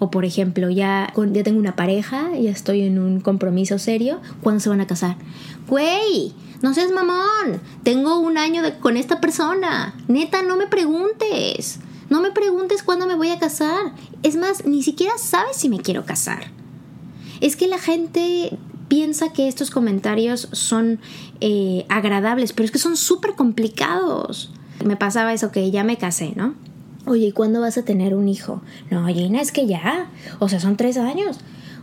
O 0.00 0.10
por 0.10 0.24
ejemplo, 0.24 0.68
ya, 0.68 1.12
ya 1.32 1.42
tengo 1.44 1.60
una 1.60 1.76
pareja, 1.76 2.36
ya 2.36 2.50
estoy 2.50 2.82
en 2.82 2.98
un 2.98 3.20
compromiso 3.20 3.78
serio. 3.78 4.20
¿Cuándo 4.42 4.58
se 4.58 4.68
van 4.68 4.80
a 4.80 4.88
casar? 4.88 5.16
Güey, 5.68 6.34
no 6.60 6.74
seas 6.74 6.90
mamón. 6.90 7.60
Tengo 7.84 8.18
un 8.18 8.36
año 8.36 8.62
con 8.80 8.96
esta 8.96 9.20
persona. 9.20 9.94
Neta, 10.08 10.42
no 10.42 10.56
me 10.56 10.66
preguntes. 10.66 11.78
No 12.10 12.20
me 12.20 12.32
preguntes 12.32 12.82
cuándo 12.82 13.06
me 13.06 13.14
voy 13.14 13.28
a 13.30 13.38
casar. 13.38 13.92
Es 14.24 14.34
más, 14.34 14.66
ni 14.66 14.82
siquiera 14.82 15.12
sabes 15.18 15.56
si 15.56 15.68
me 15.68 15.78
quiero 15.78 16.04
casar. 16.04 16.50
Es 17.40 17.54
que 17.54 17.68
la 17.68 17.78
gente 17.78 18.58
piensa 18.88 19.32
que 19.32 19.46
estos 19.46 19.70
comentarios 19.70 20.48
son 20.50 20.98
eh, 21.40 21.86
agradables, 21.88 22.52
pero 22.52 22.64
es 22.64 22.72
que 22.72 22.80
son 22.80 22.96
súper 22.96 23.36
complicados. 23.36 24.50
Me 24.84 24.96
pasaba 24.96 25.32
eso 25.32 25.52
que 25.52 25.70
ya 25.70 25.84
me 25.84 25.96
casé, 25.96 26.32
¿no? 26.34 26.54
Oye, 27.06 27.28
¿y 27.28 27.32
cuándo 27.32 27.60
vas 27.60 27.78
a 27.78 27.84
tener 27.84 28.14
un 28.16 28.28
hijo? 28.28 28.62
No, 28.90 29.06
Gina, 29.06 29.40
es 29.40 29.52
que 29.52 29.66
ya. 29.66 30.10
O 30.40 30.48
sea, 30.48 30.58
son 30.58 30.76
tres 30.76 30.96
años. 30.96 31.38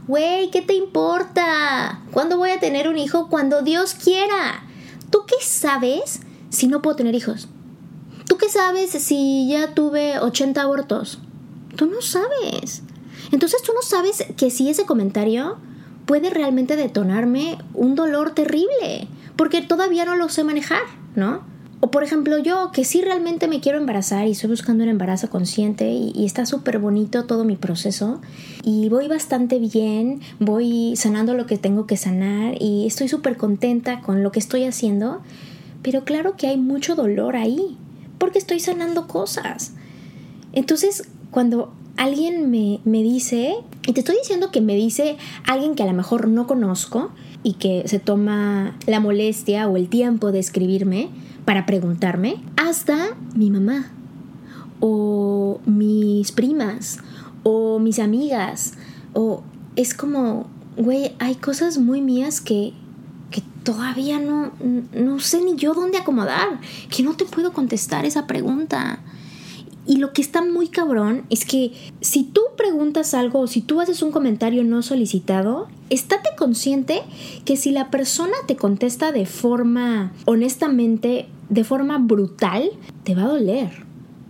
Güey, 0.06 0.52
¿qué 0.52 0.62
te 0.62 0.76
importa? 0.76 2.02
¿Cuándo 2.12 2.38
voy 2.38 2.50
a 2.50 2.60
tener 2.60 2.90
un 2.90 2.98
hijo? 2.98 3.30
Cuando 3.30 3.62
Dios 3.62 3.94
quiera. 3.94 4.64
¿Tú 5.10 5.20
qué 5.26 5.36
sabes 5.42 6.20
si 6.50 6.68
no 6.68 6.82
puedo 6.82 6.98
tener 6.98 7.16
hijos? 7.16 7.48
¿Tú 8.28 8.38
qué 8.38 8.50
sabes 8.50 8.92
si 8.92 9.48
ya 9.48 9.74
tuve 9.74 10.20
80 10.20 10.62
abortos? 10.62 11.20
Tú 11.78 11.86
no 11.86 12.02
sabes. 12.02 12.84
Entonces 13.32 13.62
tú 13.64 13.72
no 13.74 13.82
sabes 13.82 14.26
que 14.36 14.50
si 14.50 14.70
ese 14.70 14.86
comentario 14.86 15.58
puede 16.06 16.32
realmente 16.32 16.76
detonarme 16.76 17.58
un 17.74 17.96
dolor 17.96 18.32
terrible, 18.32 19.08
porque 19.38 19.62
todavía 19.62 20.04
no 20.04 20.18
lo 20.18 20.28
sé 20.28 20.44
manejar, 20.44 20.84
¿no? 21.16 21.53
O 21.84 21.92
por 21.92 22.02
ejemplo 22.02 22.38
yo, 22.38 22.72
que 22.72 22.86
sí 22.86 23.02
realmente 23.02 23.50
me 23.50 23.60
quiero 23.60 23.78
embarazar 23.78 24.26
y 24.26 24.32
estoy 24.32 24.50
buscando 24.50 24.86
un 24.86 24.90
embarazo 24.90 25.30
consciente 25.30 25.92
y, 25.92 26.24
está 26.24 26.46
súper 26.46 26.80
bonito 26.80 27.26
todo 27.26 27.44
mi 27.44 27.58
proceso 27.58 28.22
y 28.64 28.88
voy 28.88 29.10
bastante 29.10 29.60
bien, 29.60 30.22
voy 30.40 30.96
sanando 30.96 31.34
lo 31.34 31.46
que 31.46 31.58
tengo 31.58 31.86
que 31.86 31.98
sanar 31.98 32.56
y 32.58 32.88
estoy 32.88 33.10
súper 33.10 33.36
contenta 33.36 34.00
con 34.00 34.24
lo 34.24 34.32
que 34.32 34.40
estoy 34.40 34.64
haciendo, 34.64 35.22
pero 35.82 36.06
claro 36.06 36.38
que 36.38 36.48
hay 36.48 36.56
mucho 36.56 36.96
dolor 36.96 37.36
ahí, 37.36 37.76
porque 38.18 38.40
estoy 38.40 38.62
sanando 38.62 39.06
cosas. 39.06 39.74
Entonces, 40.54 41.10
cuando 41.32 41.74
alguien 41.98 42.50
me, 42.50 42.80
me, 42.86 43.04
dice, 43.04 43.56
y 43.86 43.92
te 43.92 44.00
estoy 44.00 44.16
diciendo 44.16 44.52
que 44.52 44.62
me 44.62 44.76
dice 44.76 45.18
alguien 45.46 45.76
que 45.76 45.84
a 45.84 45.88
lo 45.88 45.94
mejor 45.94 46.30
no 46.30 46.48
conozco 46.48 47.12
y 47.44 47.56
que 47.56 47.84
se 47.90 48.00
toma 48.00 48.78
la 48.88 49.02
molestia 49.02 49.68
o 49.68 49.76
el 49.76 49.90
tiempo 49.90 50.32
de 50.32 50.40
escribirme 50.40 51.10
para 51.46 51.66
preguntarme, 51.66 52.44
hasta 52.56 53.16
mi 53.36 53.50
mamá, 53.50 53.92
o 54.80 55.60
mis 55.66 56.32
primas, 56.32 57.00
o 57.44 57.80
mis 57.80 58.00
amigas, 58.00 58.74
o 59.14 59.44
es 59.76 59.94
como, 59.94 60.48
güey, 60.78 61.16
hay 61.20 61.36
cosas 61.36 61.78
muy 61.78 62.02
mías 62.02 62.42
que, 62.42 62.74
todavía 63.64 64.20
no, 64.20 64.52
no 64.94 65.20
sé 65.22 65.42
ni 65.42 65.56
yo 65.56 65.74
dónde 65.74 65.98
acomodar, 65.98 66.60
que 66.90 67.02
no 67.02 67.16
te 67.16 67.24
puedo 67.24 67.54
contestar 67.54 68.06
esa 68.06 68.28
pregunta. 68.28 69.00
Y 69.86 69.98
lo 69.98 70.14
que 70.14 70.22
está 70.22 70.42
muy 70.42 70.70
cabrón 70.70 71.26
es 71.30 71.46
que 71.46 71.74
si 72.00 72.24
tú 72.24 72.42
preguntas 72.56 73.14
algo 73.14 73.40
o 73.40 73.48
si 73.48 73.62
tú 73.62 73.82
haces 73.82 74.02
un 74.02 74.12
comentario 74.12 74.64
no 74.64 74.82
solicitado, 74.82 75.68
estate 75.90 76.30
consciente 76.38 77.02
que 77.44 77.58
si 77.58 77.72
la 77.72 77.92
persona 77.92 78.34
te 78.48 78.56
contesta 78.56 79.12
de 79.12 79.26
forma, 79.26 80.14
honestamente, 80.26 81.28
de 81.50 81.64
forma 81.64 81.98
brutal, 81.98 82.72
te 83.04 83.14
va 83.14 83.24
a 83.24 83.28
doler. 83.28 83.72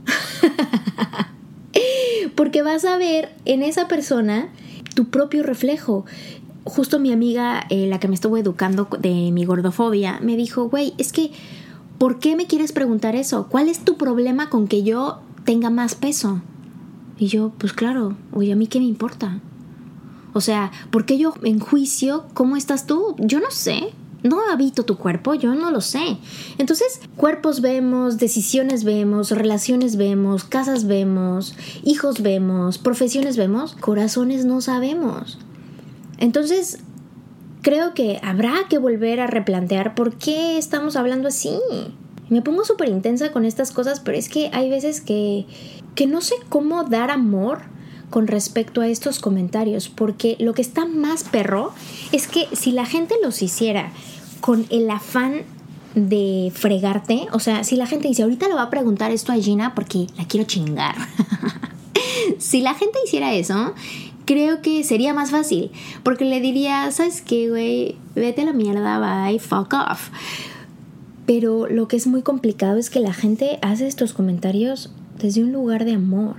Porque 2.35 2.63
vas 2.63 2.83
a 2.85 2.97
ver 2.97 3.29
en 3.45 3.61
esa 3.61 3.87
persona 3.87 4.49
tu 4.95 5.05
propio 5.05 5.43
reflejo 5.43 6.05
justo 6.63 6.99
mi 6.99 7.11
amiga, 7.11 7.65
eh, 7.69 7.87
la 7.87 7.99
que 7.99 8.07
me 8.07 8.15
estuvo 8.15 8.37
educando 8.37 8.87
de 8.99 9.31
mi 9.31 9.45
gordofobia, 9.45 10.19
me 10.21 10.35
dijo, 10.35 10.69
güey, 10.69 10.93
es 10.97 11.11
que, 11.11 11.31
¿por 11.97 12.19
qué 12.19 12.35
me 12.35 12.47
quieres 12.47 12.71
preguntar 12.71 13.15
eso? 13.15 13.47
¿Cuál 13.49 13.69
es 13.69 13.79
tu 13.79 13.97
problema 13.97 14.49
con 14.49 14.67
que 14.67 14.83
yo 14.83 15.19
tenga 15.43 15.69
más 15.69 15.95
peso? 15.95 16.41
Y 17.17 17.27
yo, 17.27 17.51
pues 17.57 17.73
claro, 17.73 18.15
oye, 18.31 18.51
¿a 18.51 18.55
mí 18.55 18.67
qué 18.67 18.79
me 18.79 18.85
importa? 18.85 19.39
O 20.33 20.41
sea, 20.41 20.71
¿por 20.89 21.05
qué 21.05 21.17
yo 21.17 21.33
en 21.43 21.59
juicio 21.59 22.25
cómo 22.33 22.55
estás 22.55 22.87
tú? 22.87 23.15
Yo 23.19 23.39
no 23.39 23.51
sé. 23.51 23.93
No 24.23 24.39
habito 24.49 24.85
tu 24.85 24.97
cuerpo, 24.97 25.33
yo 25.33 25.53
no 25.53 25.69
lo 25.69 25.81
sé. 25.81 26.17
Entonces, 26.57 27.01
cuerpos 27.17 27.59
vemos, 27.59 28.17
decisiones 28.17 28.85
vemos, 28.85 29.31
relaciones 29.31 29.97
vemos, 29.97 30.45
casas 30.45 30.85
vemos, 30.87 31.55
hijos 31.83 32.21
vemos, 32.21 32.77
profesiones 32.77 33.35
vemos, 33.35 33.75
corazones 33.75 34.45
no 34.45 34.61
sabemos. 34.61 35.39
Entonces, 36.19 36.79
creo 37.61 37.93
que 37.93 38.21
habrá 38.23 38.53
que 38.69 38.77
volver 38.77 39.19
a 39.19 39.27
replantear 39.27 39.93
por 39.93 40.15
qué 40.15 40.57
estamos 40.57 40.95
hablando 40.95 41.27
así. 41.27 41.59
Me 42.29 42.41
pongo 42.41 42.63
súper 42.63 42.89
intensa 42.89 43.31
con 43.31 43.45
estas 43.45 43.71
cosas, 43.71 43.99
pero 43.99 44.17
es 44.17 44.29
que 44.29 44.49
hay 44.53 44.69
veces 44.69 45.01
que, 45.01 45.45
que 45.95 46.07
no 46.07 46.21
sé 46.21 46.35
cómo 46.49 46.83
dar 46.83 47.11
amor 47.11 47.61
con 48.09 48.27
respecto 48.27 48.81
a 48.81 48.87
estos 48.87 49.19
comentarios, 49.19 49.89
porque 49.89 50.37
lo 50.39 50.53
que 50.53 50.61
está 50.61 50.85
más 50.85 51.23
perro 51.23 51.73
es 52.11 52.27
que 52.27 52.47
si 52.53 52.71
la 52.71 52.85
gente 52.85 53.15
los 53.23 53.41
hiciera 53.41 53.91
con 54.39 54.65
el 54.69 54.89
afán 54.89 55.43
de 55.95 56.51
fregarte, 56.53 57.27
o 57.31 57.39
sea, 57.39 57.63
si 57.63 57.75
la 57.75 57.87
gente 57.87 58.07
dice, 58.07 58.23
ahorita 58.23 58.47
le 58.47 58.55
va 58.55 58.63
a 58.63 58.69
preguntar 58.69 59.11
esto 59.11 59.31
a 59.31 59.35
Gina 59.35 59.73
porque 59.73 60.07
la 60.17 60.27
quiero 60.27 60.45
chingar. 60.45 60.95
si 62.37 62.61
la 62.61 62.73
gente 62.73 62.99
hiciera 63.05 63.33
eso, 63.33 63.73
creo 64.25 64.61
que 64.61 64.83
sería 64.83 65.13
más 65.13 65.31
fácil. 65.31 65.71
Porque 66.03 66.25
le 66.25 66.39
diría, 66.39 66.91
¿sabes 66.91 67.21
qué, 67.21 67.49
güey? 67.49 67.95
Vete 68.15 68.41
a 68.41 68.45
la 68.45 68.53
mierda, 68.53 68.99
bye, 68.99 69.39
fuck 69.39 69.73
off. 69.73 70.09
Pero 71.25 71.67
lo 71.67 71.87
que 71.87 71.95
es 71.95 72.07
muy 72.07 72.21
complicado 72.21 72.77
es 72.77 72.89
que 72.89 72.99
la 72.99 73.13
gente 73.13 73.59
hace 73.61 73.87
estos 73.87 74.13
comentarios 74.13 74.91
desde 75.19 75.43
un 75.43 75.53
lugar 75.53 75.85
de 75.85 75.93
amor. 75.93 76.35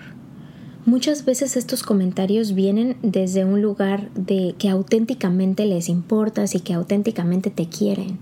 Muchas 0.85 1.25
veces 1.25 1.57
estos 1.57 1.83
comentarios 1.83 2.55
vienen 2.55 2.99
desde 3.03 3.47
un 3.47 3.63
lugar 3.63 4.11
de 4.15 4.55
que 4.59 4.69
auténticamente 4.69 5.65
les 5.65 5.89
importas 5.89 6.55
y 6.55 6.61
que 6.61 6.75
auténticamente 6.75 7.49
te 7.51 7.69
quieren. 7.69 8.19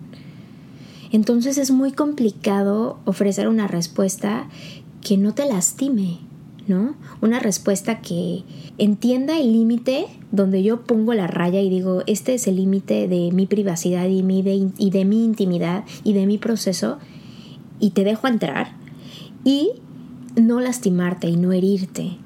Entonces 1.10 1.58
es 1.58 1.72
muy 1.72 1.90
complicado 1.90 2.98
ofrecer 3.04 3.48
una 3.48 3.66
respuesta 3.66 4.48
que 5.02 5.16
no 5.16 5.34
te 5.34 5.46
lastime, 5.46 6.20
¿no? 6.66 6.94
Una 7.20 7.38
respuesta 7.38 8.00
que 8.00 8.42
entienda 8.78 9.38
el 9.38 9.52
límite 9.52 10.06
donde 10.30 10.62
yo 10.62 10.82
pongo 10.82 11.14
la 11.14 11.26
raya 11.26 11.60
y 11.60 11.70
digo, 11.70 12.02
este 12.06 12.34
es 12.34 12.46
el 12.46 12.56
límite 12.56 13.08
de 13.08 13.30
mi 13.32 13.46
privacidad 13.46 14.06
y, 14.08 14.22
de, 14.42 14.70
y 14.78 14.90
de 14.90 15.04
mi 15.04 15.24
intimidad 15.24 15.84
y 16.04 16.12
de 16.12 16.26
mi 16.26 16.38
proceso 16.38 16.98
y 17.80 17.90
te 17.90 18.04
dejo 18.04 18.28
entrar 18.28 18.76
y 19.44 19.70
no 20.36 20.60
lastimarte 20.60 21.28
y 21.28 21.36
no 21.36 21.52
herirte. 21.52 22.16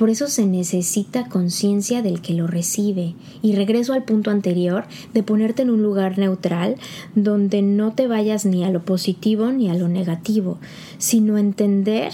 Por 0.00 0.08
eso 0.08 0.28
se 0.28 0.46
necesita 0.46 1.28
conciencia 1.28 2.00
del 2.00 2.22
que 2.22 2.32
lo 2.32 2.46
recibe. 2.46 3.14
Y 3.42 3.54
regreso 3.54 3.92
al 3.92 4.02
punto 4.02 4.30
anterior 4.30 4.84
de 5.12 5.22
ponerte 5.22 5.60
en 5.60 5.68
un 5.68 5.82
lugar 5.82 6.16
neutral 6.16 6.76
donde 7.14 7.60
no 7.60 7.92
te 7.92 8.06
vayas 8.06 8.46
ni 8.46 8.64
a 8.64 8.70
lo 8.70 8.82
positivo 8.82 9.52
ni 9.52 9.68
a 9.68 9.74
lo 9.74 9.88
negativo, 9.88 10.56
sino 10.96 11.36
entender 11.36 12.12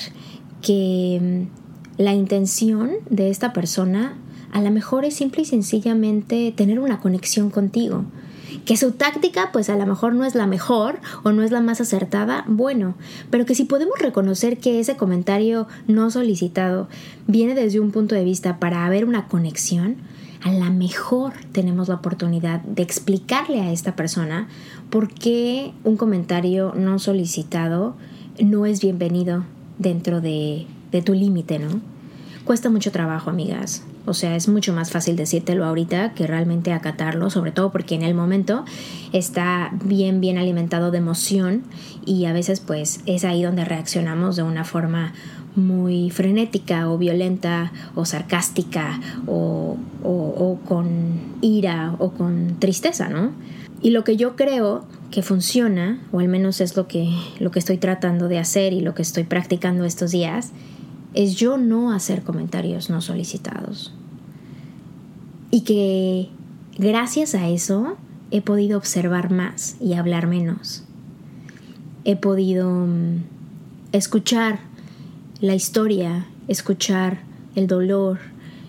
que 0.67 1.21
mm, 1.23 2.03
la 2.03 2.13
intención 2.13 2.91
de 3.09 3.31
esta 3.31 3.53
persona 3.53 4.17
a 4.53 4.61
lo 4.61 4.71
mejor 4.73 5.05
es 5.05 5.15
simple 5.15 5.43
y 5.43 5.45
sencillamente 5.45 6.53
tener 6.57 6.81
una 6.81 6.99
conexión 7.01 7.51
contigo. 7.51 8.05
Que 8.65 8.77
su 8.77 8.93
táctica 8.93 9.51
pues 9.53 9.71
a 9.71 9.77
lo 9.77 9.87
mejor 9.87 10.15
no 10.15 10.25
es 10.25 10.35
la 10.35 10.47
mejor 10.47 10.99
o 11.23 11.31
no 11.31 11.43
es 11.43 11.53
la 11.53 11.61
más 11.61 11.81
acertada, 11.81 12.45
bueno, 12.49 12.97
pero 13.31 13.45
que 13.47 13.55
si 13.55 13.65
podemos 13.65 13.99
reconocer 14.01 14.59
que 14.59 14.81
ese 14.81 14.97
comentario 14.97 15.69
no 15.87 16.11
solicitado 16.11 16.89
viene 17.29 17.55
desde 17.55 17.79
un 17.79 17.93
punto 17.93 18.17
de 18.17 18.25
vista 18.25 18.59
para 18.59 18.87
haber 18.87 19.05
una 19.05 19.29
conexión, 19.29 19.97
a 20.43 20.51
lo 20.51 20.73
mejor 20.73 21.33
tenemos 21.53 21.89
la 21.89 21.97
oportunidad 21.97 22.61
de 22.63 22.83
explicarle 22.83 23.61
a 23.61 23.71
esta 23.71 23.95
persona 23.95 24.49
por 24.91 25.13
qué 25.13 25.73
un 25.85 25.97
comentario 25.97 26.73
no 26.75 26.99
solicitado 26.99 27.95
no 28.41 28.67
es 28.67 28.81
bienvenido 28.81 29.45
dentro 29.79 30.21
de, 30.21 30.67
de 30.93 31.03
tu 31.03 31.15
límite, 31.15 31.59
¿no? 31.59 31.81
Cuesta 32.45 32.71
mucho 32.71 32.93
trabajo, 32.93 33.29
amigas. 33.29 33.83
O 34.07 34.15
sea, 34.15 34.37
es 34.37 34.47
mucho 34.47 34.73
más 34.73 34.93
fácil 34.93 35.17
decírtelo 35.17 35.65
ahorita 35.65 36.15
que 36.15 36.29
realmente 36.29 36.73
acatarlo, 36.73 37.29
sobre 37.29 37.51
todo 37.51 37.73
porque 37.73 37.97
en 37.97 38.03
el 38.03 38.15
momento 38.15 38.65
está 39.13 39.73
bien, 39.85 40.21
bien 40.21 40.39
alimentado 40.39 40.93
de 40.93 40.99
emoción 40.99 41.65
y 42.05 42.27
a 42.27 42.33
veces 42.33 42.61
pues 42.61 43.01
es 43.07 43.25
ahí 43.25 43.43
donde 43.43 43.65
reaccionamos 43.65 44.37
de 44.37 44.45
una 44.45 44.65
forma 44.65 45.13
muy 45.57 46.11
frenética 46.11 46.89
o 46.89 46.99
violenta 46.99 47.73
o 47.97 48.05
sarcástica 48.05 49.01
o, 49.27 49.77
o 50.05 50.59
con 50.69 51.37
ira 51.41 51.97
o 51.99 52.13
con 52.13 52.61
tristeza, 52.61 53.09
¿no? 53.09 53.33
Y 53.83 53.91
lo 53.91 54.05
que 54.05 54.17
yo 54.17 54.37
creo 54.37 54.85
que 55.17 55.23
funciona, 55.23 55.99
o 56.13 56.21
al 56.21 56.29
menos 56.29 56.61
es 56.61 56.77
lo 56.77 56.89
que, 56.89 57.09
lo 57.41 57.51
que 57.51 57.59
estoy 57.59 57.79
tratando 57.79 58.29
de 58.29 58.39
hacer 58.39 58.75
y 58.75 58.83
lo 58.83 58.95
que 58.95 59.01
estoy 59.01 59.25
practicando 59.25 59.87
estos 59.87 60.11
días, 60.11 60.51
es 61.15 61.37
yo 61.37 61.57
no 61.57 61.91
hacer 61.93 62.23
comentarios 62.23 62.91
no 62.91 63.01
solicitados. 63.01 63.95
Y 65.51 65.63
que 65.63 66.29
gracias 66.77 67.35
a 67.35 67.49
eso 67.49 67.97
he 68.31 68.43
podido 68.43 68.77
observar 68.77 69.31
más 69.31 69.77
y 69.81 69.95
hablar 69.95 70.27
menos. 70.27 70.83
He 72.05 72.17
podido 72.17 72.69
mm, 72.71 73.23
escuchar 73.93 74.59
la 75.41 75.55
historia, 75.55 76.27
escuchar 76.47 77.21
el 77.55 77.69
dolor, 77.69 78.19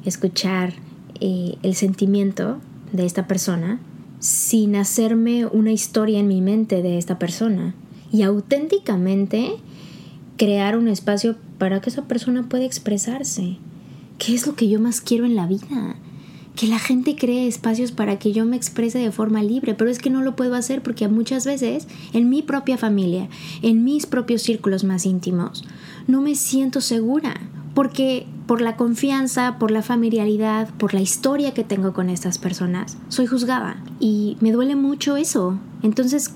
escuchar 0.05 0.71
eh, 1.19 1.57
el 1.61 1.75
sentimiento 1.75 2.59
de 2.93 3.05
esta 3.05 3.27
persona 3.27 3.81
sin 4.19 4.75
hacerme 4.75 5.45
una 5.45 5.71
historia 5.71 6.19
en 6.19 6.27
mi 6.27 6.41
mente 6.41 6.81
de 6.81 6.97
esta 6.97 7.19
persona 7.19 7.75
y 8.11 8.23
auténticamente 8.23 9.51
crear 10.37 10.77
un 10.77 10.87
espacio 10.87 11.35
para 11.57 11.81
que 11.81 11.89
esa 11.89 12.03
persona 12.05 12.47
pueda 12.47 12.65
expresarse. 12.65 13.57
¿Qué 14.17 14.33
es 14.33 14.47
lo 14.47 14.55
que 14.55 14.67
yo 14.67 14.79
más 14.79 15.01
quiero 15.01 15.25
en 15.25 15.35
la 15.35 15.47
vida? 15.47 15.95
Que 16.55 16.67
la 16.67 16.79
gente 16.79 17.15
cree 17.15 17.47
espacios 17.47 17.91
para 17.91 18.17
que 18.17 18.31
yo 18.31 18.45
me 18.45 18.55
exprese 18.55 18.97
de 18.97 19.11
forma 19.11 19.43
libre, 19.43 19.75
pero 19.75 19.91
es 19.91 19.99
que 19.99 20.09
no 20.09 20.23
lo 20.23 20.35
puedo 20.35 20.55
hacer 20.55 20.81
porque 20.81 21.07
muchas 21.07 21.45
veces 21.45 21.87
en 22.13 22.29
mi 22.29 22.41
propia 22.41 22.77
familia, 22.77 23.29
en 23.61 23.83
mis 23.83 24.07
propios 24.07 24.41
círculos 24.41 24.83
más 24.83 25.05
íntimos, 25.05 25.63
no 26.07 26.21
me 26.21 26.33
siento 26.33 26.81
segura, 26.81 27.35
porque 27.77 28.25
por 28.47 28.59
la 28.59 28.75
confianza, 28.75 29.59
por 29.59 29.69
la 29.69 29.83
familiaridad, 29.83 30.67
por 30.79 30.95
la 30.95 30.99
historia 30.99 31.53
que 31.53 31.63
tengo 31.63 31.93
con 31.93 32.09
estas 32.09 32.39
personas, 32.39 32.97
soy 33.07 33.27
juzgada 33.27 33.77
y 33.99 34.35
me 34.39 34.51
duele 34.51 34.75
mucho 34.75 35.15
eso. 35.15 35.59
Entonces, 35.83 36.33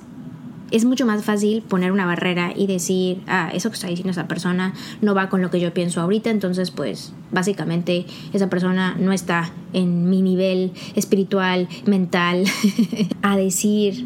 es 0.70 0.86
mucho 0.86 1.08
más 1.08 1.24
fácil 1.24 1.64
poner 1.64 1.94
una 1.94 2.06
barrera 2.06 2.54
y 2.56 2.68
decir, 2.68 3.24
ah, 3.26 3.50
eso 3.56 3.72
que 3.72 3.74
está 3.74 3.88
diciendo 3.88 4.12
esa 4.12 4.28
persona 4.28 4.76
no 5.02 5.16
va 5.16 5.30
con 5.30 5.42
lo 5.42 5.50
que 5.50 5.60
yo 5.60 5.74
pienso 5.74 6.00
ahorita, 6.02 6.30
entonces 6.30 6.70
pues 6.70 7.12
básicamente 7.32 8.06
esa 8.34 8.48
persona 8.48 8.96
no 9.00 9.12
está 9.12 9.50
en 9.74 10.12
mi 10.12 10.22
nivel 10.22 10.74
espiritual, 10.94 11.68
mental, 11.88 12.44
a 13.24 13.36
decir, 13.36 14.06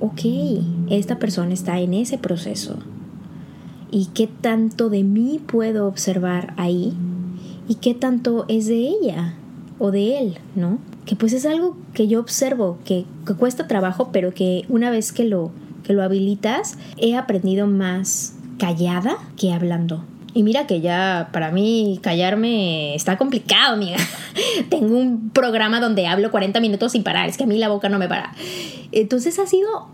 ok, 0.00 0.20
esta 0.90 1.20
persona 1.20 1.54
está 1.54 1.78
en 1.78 1.94
ese 1.94 2.18
proceso. 2.18 2.76
¿Y 3.90 4.06
qué 4.06 4.26
tanto 4.26 4.88
de 4.88 5.02
mí 5.02 5.40
puedo 5.46 5.86
observar 5.86 6.54
ahí? 6.56 6.92
¿Y 7.68 7.76
qué 7.76 7.94
tanto 7.94 8.44
es 8.48 8.66
de 8.66 8.88
ella 8.88 9.34
o 9.78 9.90
de 9.90 10.18
él, 10.18 10.38
no? 10.54 10.78
Que 11.04 11.16
pues 11.16 11.32
es 11.32 11.46
algo 11.46 11.76
que 11.94 12.08
yo 12.08 12.20
observo, 12.20 12.78
que, 12.84 13.04
que 13.26 13.34
cuesta 13.34 13.68
trabajo, 13.68 14.10
pero 14.12 14.32
que 14.34 14.64
una 14.68 14.90
vez 14.90 15.12
que 15.12 15.24
lo 15.24 15.50
que 15.86 15.92
lo 15.92 16.02
habilitas, 16.02 16.76
he 16.98 17.16
aprendido 17.16 17.68
más 17.68 18.34
callada 18.58 19.18
que 19.36 19.52
hablando. 19.52 20.04
Y 20.34 20.42
mira 20.42 20.66
que 20.66 20.80
ya 20.80 21.30
para 21.32 21.50
mí 21.50 21.98
callarme 22.02 22.94
está 22.94 23.16
complicado, 23.16 23.74
amiga. 23.74 23.96
Tengo 24.68 24.98
un 24.98 25.30
programa 25.30 25.80
donde 25.80 26.06
hablo 26.06 26.30
40 26.30 26.60
minutos 26.60 26.92
sin 26.92 27.04
parar, 27.04 27.28
es 27.28 27.36
que 27.36 27.44
a 27.44 27.46
mí 27.46 27.56
la 27.56 27.68
boca 27.68 27.88
no 27.88 27.98
me 27.98 28.08
para. 28.08 28.34
Entonces 28.92 29.38
ha 29.38 29.46
sido 29.46 29.86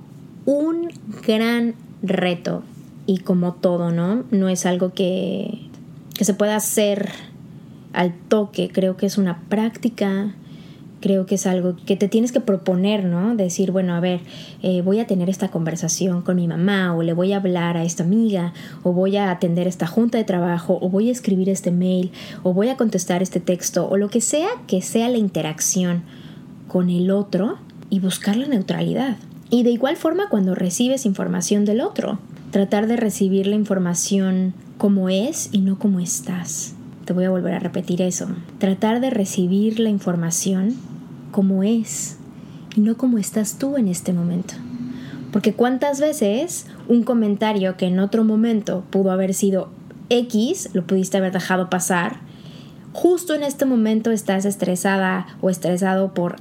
un 0.47 0.89
gran 1.27 1.75
reto 2.03 2.65
y 3.07 3.19
como 3.19 3.55
todo, 3.55 3.91
¿no? 3.91 4.25
No 4.31 4.49
es 4.49 4.67
algo 4.67 4.93
que, 4.93 5.69
que 6.15 6.25
se 6.25 6.35
pueda 6.35 6.57
hacer 6.57 7.11
al 7.93 8.15
toque, 8.15 8.71
creo 8.73 8.97
que 8.97 9.07
es 9.07 9.19
una 9.19 9.41
práctica, 9.49 10.35
creo 11.03 11.27
que 11.27 11.35
es 11.35 11.47
algo 11.47 11.77
que 11.85 11.97
te 11.97 12.09
tienes 12.09 12.33
que 12.33 12.41
proponer, 12.41 13.05
¿no? 13.05 13.37
Decir, 13.37 13.73
bueno, 13.73 13.95
a 13.95 14.01
ver, 14.01 14.21
eh, 14.63 14.81
voy 14.81 15.01
a 15.01 15.07
tener 15.07 15.29
esta 15.29 15.51
conversación 15.51 16.23
con 16.23 16.37
mi 16.37 16.49
mamá 16.49 16.97
o 16.97 17.03
le 17.03 17.13
voy 17.13 17.33
a 17.33 17.37
hablar 17.37 17.77
a 17.77 17.85
esta 17.85 18.05
amiga 18.05 18.55
o 18.83 18.93
voy 18.93 19.17
a 19.17 19.31
atender 19.31 19.67
esta 19.67 19.87
junta 19.87 20.17
de 20.17 20.25
trabajo 20.25 20.79
o 20.81 20.89
voy 20.89 21.11
a 21.11 21.13
escribir 21.13 21.51
este 21.51 21.71
mail 21.71 22.13
o 22.43 22.55
voy 22.55 22.69
a 22.69 22.77
contestar 22.77 23.23
este 23.23 23.41
texto 23.41 23.89
o 23.89 23.97
lo 23.99 24.09
que 24.09 24.23
sea 24.23 24.49
que 24.67 24.81
sea 24.81 25.09
la 25.09 25.19
interacción 25.19 26.05
con 26.69 26.89
el 26.89 27.11
otro 27.11 27.59
y 27.91 28.01
buscar 28.01 28.37
la 28.37 28.47
neutralidad. 28.47 29.19
Y 29.51 29.65
de 29.65 29.71
igual 29.71 29.97
forma 29.97 30.31
cuando 30.31 30.55
recibes 30.55 31.05
información 31.05 31.67
del 31.67 31.83
otro, 31.83 32.19
tratar 32.53 32.87
de 32.87 32.97
recibir 32.97 33.47
la 33.47 33.57
información 33.57 34.53
como 34.77 35.09
es 35.09 35.49
y 35.53 35.63
no 35.63 35.79
como 35.79 36.01
estás. 36.01 36.75
Te 37.07 37.15
voy 37.15 37.25
a 37.25 37.31
volver 37.31 37.55
a 37.55 37.59
repetir 37.59 38.03
eso. 38.03 38.29
Tratar 38.59 39.01
de 39.01 39.09
recibir 39.09 39.81
la 39.81 39.89
información 39.89 40.77
como 41.31 41.63
es 41.63 42.19
y 42.77 42.83
no 42.83 42.99
como 42.99 43.17
estás 43.17 43.59
tú 43.59 43.79
en 43.79 43.89
este 43.89 44.13
momento. 44.13 44.53
Porque 45.33 45.55
cuántas 45.55 45.99
veces 45.99 46.67
un 46.89 47.05
comentario 47.05 47.79
que 47.79 47.87
en 47.87 47.99
otro 47.99 48.23
momento 48.23 48.85
pudo 48.91 49.13
haber 49.13 49.33
sido 49.33 49.71
X, 50.11 50.69
lo 50.75 50.87
pudiste 50.87 51.17
haber 51.17 51.33
dejado 51.33 51.71
pasar, 51.71 52.21
justo 52.93 53.33
en 53.33 53.45
este 53.45 53.65
momento 53.65 54.11
estás 54.11 54.45
estresada 54.45 55.27
o 55.41 55.49
estresado 55.49 56.13
por 56.13 56.37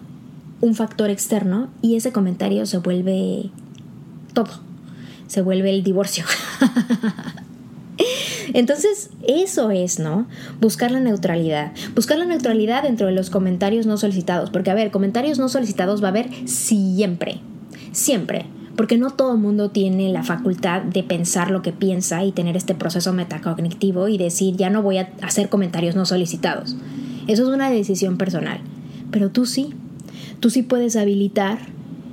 un 0.59 0.75
factor 0.75 1.09
externo 1.09 1.69
y 1.81 1.95
ese 1.95 2.11
comentario 2.11 2.65
se 2.65 2.79
vuelve 2.79 3.49
todo, 4.33 4.70
se 5.31 5.41
vuelve 5.41 5.69
el 5.69 5.81
divorcio. 5.81 6.25
Entonces, 8.53 9.11
eso 9.25 9.71
es, 9.71 9.97
¿no? 9.97 10.27
Buscar 10.59 10.91
la 10.91 10.99
neutralidad. 10.99 11.71
Buscar 11.95 12.17
la 12.17 12.25
neutralidad 12.25 12.83
dentro 12.83 13.07
de 13.07 13.13
los 13.13 13.29
comentarios 13.29 13.85
no 13.85 13.95
solicitados. 13.95 14.49
Porque, 14.49 14.71
a 14.71 14.73
ver, 14.73 14.91
comentarios 14.91 15.39
no 15.39 15.47
solicitados 15.47 16.03
va 16.03 16.07
a 16.07 16.09
haber 16.09 16.29
siempre. 16.49 17.39
Siempre. 17.93 18.45
Porque 18.75 18.97
no 18.97 19.11
todo 19.11 19.31
el 19.31 19.39
mundo 19.39 19.71
tiene 19.71 20.09
la 20.09 20.23
facultad 20.23 20.81
de 20.81 21.01
pensar 21.01 21.49
lo 21.49 21.61
que 21.61 21.71
piensa 21.71 22.25
y 22.25 22.33
tener 22.33 22.57
este 22.57 22.75
proceso 22.75 23.13
metacognitivo 23.13 24.09
y 24.09 24.17
decir, 24.17 24.57
ya 24.57 24.69
no 24.69 24.81
voy 24.81 24.97
a 24.97 25.13
hacer 25.21 25.47
comentarios 25.47 25.95
no 25.95 26.05
solicitados. 26.05 26.75
Eso 27.29 27.43
es 27.43 27.47
una 27.47 27.69
decisión 27.69 28.17
personal. 28.17 28.59
Pero 29.11 29.29
tú 29.29 29.45
sí. 29.45 29.69
Tú 30.41 30.49
sí 30.49 30.61
puedes 30.61 30.97
habilitar 30.97 31.59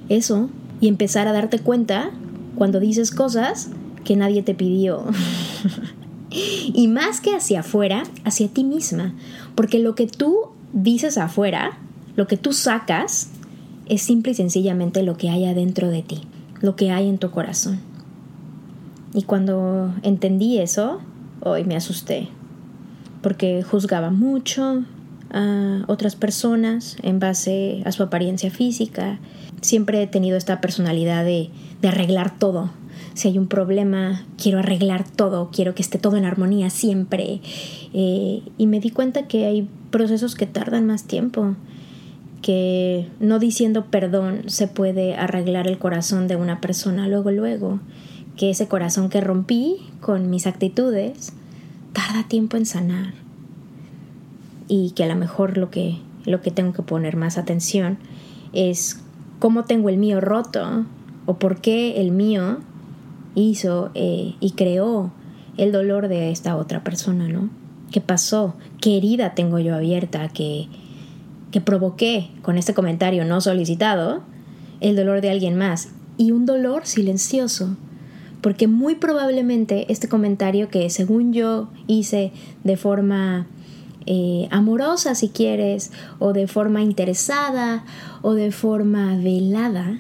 eso 0.09 0.51
y 0.81 0.87
empezar 0.87 1.27
a 1.27 1.33
darte 1.33 1.59
cuenta 1.59 2.13
cuando 2.59 2.81
dices 2.81 3.13
cosas 3.13 3.71
que 4.05 4.17
nadie 4.17 4.43
te 4.43 4.53
pidió. 4.53 5.05
y 6.31 6.89
más 6.89 7.21
que 7.21 7.37
hacia 7.37 7.61
afuera, 7.61 8.03
hacia 8.25 8.49
ti 8.49 8.65
misma. 8.65 9.15
Porque 9.55 9.79
lo 9.79 9.95
que 9.95 10.09
tú 10.09 10.49
dices 10.73 11.19
afuera, 11.19 11.79
lo 12.17 12.27
que 12.27 12.37
tú 12.37 12.53
sacas, 12.53 13.31
es 13.87 14.03
simple 14.03 14.33
y 14.33 14.35
sencillamente 14.35 15.05
lo 15.05 15.17
que 15.17 15.31
hay 15.31 15.47
adentro 15.47 15.89
de 15.89 16.03
ti. 16.03 16.23
lo 16.61 16.75
que 16.75 16.91
hay 16.91 17.09
en 17.09 17.19
tu 17.19 17.31
corazón. 17.31 17.79
Y 19.15 19.23
cuando 19.23 19.95
entendí 20.03 20.59
eso, 20.59 21.01
hoy 21.41 21.63
me 21.63 21.77
asusté, 21.77 22.27
porque 23.23 23.63
juzgaba 23.63 24.11
mucho 24.11 24.83
a 25.31 25.85
otras 25.89 26.17
personas 26.17 26.97
en 27.03 27.19
base 27.19 27.83
a 27.85 27.93
su 27.93 28.03
apariencia 28.03 28.51
física. 28.51 29.19
Siempre 29.61 30.03
he 30.03 30.07
tenido 30.07 30.37
esta 30.37 30.61
personalidad 30.61 31.25
de, 31.25 31.51
arreglar 31.83 32.39
todo. 32.39 32.71
Si 33.15 33.29
hay 33.29 33.39
un 33.39 33.49
problema, 33.49 34.25
quiero 34.41 34.59
arreglar 34.59 35.09
todo, 35.09 35.51
quiero 35.53 35.75
que 35.75 35.83
esté 35.83 35.99
todo 35.99 36.17
en 36.17 36.25
armonía 36.25 36.71
siempre. 36.71 37.41
Eh, 37.93 38.43
y 38.57 38.67
me 38.67 38.81
di 38.81 38.91
cuenta 38.91 39.27
que 39.27 39.47
hay 39.47 39.69
procesos 39.91 40.35
que 40.35 40.47
tardan 40.47 40.87
más 40.87 41.05
tiempo 41.05 41.55
que 42.43 43.09
no 43.19 43.41
diciendo 43.41 43.87
perdón 43.87 44.43
se 44.47 44.69
puede 44.69 45.17
arreglar 45.17 45.67
el 45.67 45.79
corazón 45.79 46.29
de 46.29 46.37
una 46.37 46.61
persona 46.61 47.09
luego, 47.09 47.33
luego, 47.33 47.81
que 48.37 48.51
ese 48.51 48.69
corazón 48.69 49.09
que 49.09 49.21
rompí 49.21 49.77
con 50.01 50.31
mis 50.31 50.47
actitudes 50.47 51.33
tarda 51.93 52.29
tiempo 52.29 52.57
en 52.57 52.67
sanar 52.67 53.28
y 54.69 54.93
que 54.93 55.05
a 55.05 55.09
lo 55.09 55.17
mejor 55.17 55.57
lo 55.57 55.71
que, 55.71 55.99
lo 56.25 56.41
que 56.41 56.51
tengo 56.51 56.73
que 56.73 56.83
poner 56.83 57.17
más 57.17 57.39
atención 57.39 57.99
es 58.53 59.03
cómo 59.39 59.65
tengo 59.65 59.89
el 59.89 59.97
mío 59.97 60.21
roto 60.21 60.85
o 61.27 61.35
por 61.39 61.61
qué 61.61 62.01
el 62.01 62.13
mío 62.13 62.59
hizo 63.35 63.91
eh, 63.95 64.35
y 64.41 64.53
creó 64.53 65.11
el 65.57 65.73
dolor 65.73 66.09
de 66.09 66.31
esta 66.31 66.57
otra 66.57 66.85
persona, 66.85 67.29
¿no? 67.29 67.51
¿Qué 67.91 68.01
pasó? 68.01 68.55
¿Qué 68.81 68.99
herida 68.99 69.35
tengo 69.35 69.59
yo 69.59 69.75
abierta 69.75 70.29
que 70.29 70.69
que 71.51 71.61
provoqué 71.61 72.31
con 72.43 72.59
este 72.59 72.75
comentario 72.75 73.25
no 73.25 73.41
solicitado 73.41 74.23
el 74.81 74.97
dolor 74.97 75.21
de 75.21 75.31
alguien 75.31 75.57
más 75.57 75.91
y 76.17 76.31
un 76.31 76.47
dolor 76.47 76.87
silencioso. 76.87 77.77
Porque 78.41 78.69
muy 78.69 78.95
probablemente 78.95 79.91
este 79.91 80.09
comentario 80.09 80.69
que 80.69 80.89
según 80.91 81.33
yo 81.33 81.69
hice 81.87 82.33
de 82.63 82.77
forma 82.77 83.47
eh, 84.11 84.49
amorosa 84.51 85.15
si 85.15 85.29
quieres, 85.29 85.93
o 86.19 86.33
de 86.33 86.47
forma 86.47 86.81
interesada, 86.81 87.85
o 88.23 88.33
de 88.33 88.53
forma 88.53 89.19
velada, 89.19 89.99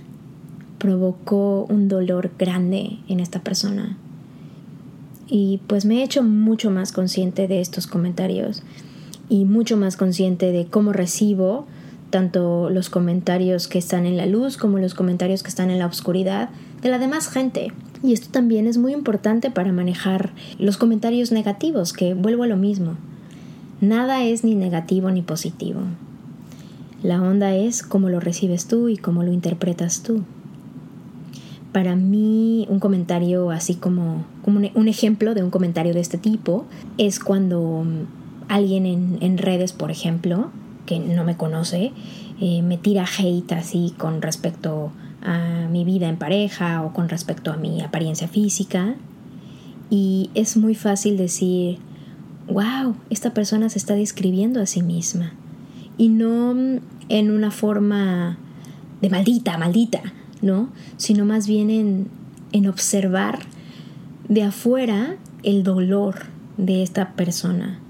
provocó 0.79 1.66
un 1.68 1.88
dolor 1.88 2.31
grande 2.38 3.01
en 3.07 3.21
esta 3.21 3.40
persona. 3.40 3.99
Y 5.29 5.61
pues 5.66 5.85
me 5.85 5.99
he 5.99 6.05
hecho 6.05 6.23
mucho 6.23 6.71
más 6.71 6.90
consciente 6.90 7.49
de 7.49 7.61
estos 7.61 7.87
comentarios 7.87 8.62
y 9.29 9.44
mucho 9.44 9.77
más 9.77 9.99
consciente 9.99 10.53
de 10.53 10.64
cómo 10.64 10.94
recibo 10.94 11.66
tanto 12.09 12.71
los 12.71 12.88
comentarios 12.88 13.68
que 13.68 13.79
están 13.79 14.07
en 14.07 14.16
la 14.16 14.25
luz 14.25 14.57
como 14.57 14.79
los 14.79 14.94
comentarios 14.94 15.42
que 15.42 15.51
están 15.51 15.71
en 15.71 15.79
la 15.79 15.87
oscuridad 15.87 16.49
de 16.81 16.88
la 16.88 16.99
demás 16.99 17.29
gente. 17.29 17.75
Y 18.03 18.14
esto 18.14 18.29
también 18.31 18.66
es 18.66 18.79
muy 18.79 18.94
importante 18.94 19.51
para 19.51 19.71
manejar 19.71 20.33
los 20.59 20.79
comentarios 20.79 21.31
negativos, 21.31 21.92
que 21.92 22.14
vuelvo 22.14 22.44
a 22.44 22.47
lo 22.47 22.57
mismo. 22.57 22.97
Nada 23.81 24.25
es 24.25 24.43
ni 24.43 24.57
negativo 24.57 25.11
ni 25.11 25.23
positivo. 25.23 25.81
La 27.03 27.23
onda 27.23 27.55
es 27.55 27.85
cómo 27.85 28.09
lo 28.09 28.19
recibes 28.19 28.67
tú 28.67 28.88
y 28.88 28.97
cómo 28.97 29.23
lo 29.23 29.33
interpretas 29.33 30.03
tú. 30.03 30.25
Para 31.71 31.95
mí 31.95 32.67
un 32.69 32.81
comentario 32.81 33.51
así 33.51 33.77
como, 33.77 34.25
como 34.43 34.61
un 34.75 34.88
ejemplo 34.88 35.35
de 35.35 35.45
un 35.45 35.51
comentario 35.51 35.95
de 35.95 36.01
este 36.01 36.19
tipo 36.19 36.64
es 36.97 37.21
cuando 37.21 37.85
alguien 38.49 39.19
en, 39.21 39.38
redes, 39.38 39.73
por 39.73 39.93
ejemplo, 39.93 40.51
que 40.87 40.99
no 40.99 41.23
me 41.23 41.37
conoce, 41.37 41.93
eh, 42.41 42.62
me 42.62 42.79
tira 42.79 43.05
hate 43.05 43.53
así 43.53 43.95
con 43.97 44.23
respecto 44.23 44.91
a 45.23 45.69
mi 45.71 45.85
vida 45.85 46.09
en 46.09 46.17
pareja 46.17 46.83
o 46.83 46.93
con 46.93 47.09
respecto 47.09 47.53
a 47.53 47.57
mi 47.57 47.81
apariencia 47.81 48.27
física. 48.27 48.97
Y 49.88 50.31
es 50.35 50.57
muy 50.57 50.75
fácil 50.75 51.17
decir, 51.17 51.79
wow, 52.51 52.97
esta 53.11 53.35
persona 53.35 53.69
se 53.69 53.79
está 53.79 53.95
describiendo 53.95 54.61
a 54.61 54.67
sí 54.67 54.83
misma. 54.83 55.33
Y 55.97 56.09
no 56.09 56.55
en 57.09 57.31
una 57.31 57.51
forma 57.51 58.39
de 59.01 59.11
maldita, 59.11 59.59
maldita, 59.59 60.03
¿no? 60.43 60.71
Sino 60.97 61.25
más 61.25 61.47
bien 61.47 61.71
en, 61.71 62.09
en 62.53 62.69
observar 62.69 63.41
de 64.29 64.43
afuera 64.43 65.17
el 65.43 65.63
dolor 65.63 66.27
de 66.57 66.83
esta 66.83 67.15
persona 67.15 67.81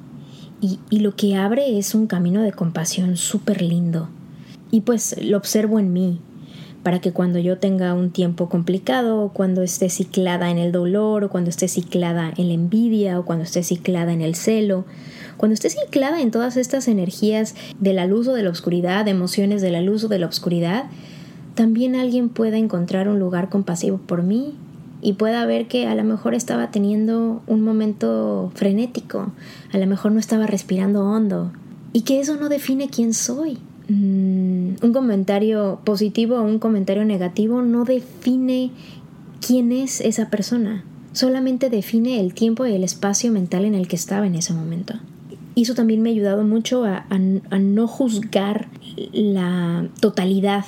y, 0.61 0.79
lo 0.99 1.15
que 1.15 1.37
abre 1.37 1.79
es 1.79 1.95
un 1.95 2.07
camino 2.07 2.43
de 2.43 2.53
compasión 2.53 3.17
súper 3.17 3.63
lindo. 3.63 4.09
Y 4.71 4.83
pues 4.83 5.17
lo 5.23 5.37
observo 5.37 5.79
en 5.79 5.93
mí, 5.93 6.21
para 6.83 7.01
que 7.01 7.13
cuando 7.13 7.39
yo 7.39 7.59
tenga 7.59 7.95
un 7.95 8.11
tiempo 8.11 8.49
complicado, 8.49 9.23
o 9.23 9.33
cuando 9.33 9.63
esté 9.63 9.91
ciclada 9.91 10.51
en 10.51 10.59
el 10.59 10.73
dolor, 10.73 11.25
o 11.25 11.29
cuando 11.29 11.51
esté 11.51 11.69
ciclada 11.69 12.33
en 12.37 12.49
la 12.49 12.55
envidia, 12.55 13.19
o 13.19 13.25
cuando 13.25 13.45
esté 13.45 13.63
ciclada 13.63 14.13
en 14.13 14.23
el 14.23 14.35
celo, 14.35 14.85
cuando 15.37 15.55
esté 15.55 15.71
ciclada 15.71 16.21
en 16.21 16.31
todas 16.31 16.57
estas 16.57 16.89
energías 16.89 17.55
de 17.79 17.93
la 17.93 18.07
luz 18.07 18.29
o 18.29 18.33
de 18.33 18.43
la 18.43 18.51
oscuridad, 18.51 19.07
emociones 19.09 19.63
de 19.63 19.71
la 19.71 19.81
luz 19.81 20.05
o 20.05 20.09
de 20.09 20.19
la 20.19 20.27
oscuridad, 20.27 20.87
también 21.55 21.97
alguien 21.97 22.29
pueda 22.29 22.57
encontrar 22.57 23.09
un 23.09 23.19
lugar 23.19 23.49
compasivo 23.49 23.99
por 23.99 24.23
mí 24.23 24.55
y 25.01 25.15
pueda 25.15 25.45
ver 25.47 25.69
que 25.69 25.87
a 25.87 25.95
lo 25.95 26.05
mejor 26.05 26.35
estaba 26.35 26.71
teniendo 26.71 27.43
un 27.47 27.63
momento 27.63 28.51
frenético, 28.55 29.33
a 29.73 29.79
lo 29.79 29.87
mejor 29.87 30.13
no 30.13 30.21
estaba 30.21 30.47
respirando 30.47 31.05
hondo 31.05 31.53
y 31.93 32.03
que 32.03 32.21
eso 32.21 32.37
no 32.37 32.49
define 32.49 32.89
quién 32.89 33.15
soy. 33.15 33.59
Mm, 33.89 34.75
un 34.83 34.93
comentario 34.93 35.81
positivo 35.83 36.37
o 36.37 36.43
un 36.43 36.59
comentario 36.59 37.07
negativo 37.07 37.63
no 37.63 37.85
define 37.85 38.71
quién 39.45 39.73
es 39.73 40.03
esa 40.03 40.29
persona, 40.29 40.85
solamente 41.13 41.71
define 41.71 42.21
el 42.21 42.35
tiempo 42.35 42.67
y 42.67 42.75
el 42.75 42.85
espacio 42.85 43.33
mental 43.33 43.65
en 43.65 43.75
el 43.75 43.89
que 43.89 43.97
estaba 43.97 44.27
en 44.27 44.35
ese 44.35 44.53
momento. 44.53 44.95
Eso 45.57 45.75
también 45.75 46.03
me 46.03 46.11
ha 46.11 46.13
ayudado 46.13 46.45
mucho 46.45 46.85
a 46.85 47.03
no 47.19 47.89
juzgar 47.89 48.69
la 49.13 49.89
totalidad 50.01 50.65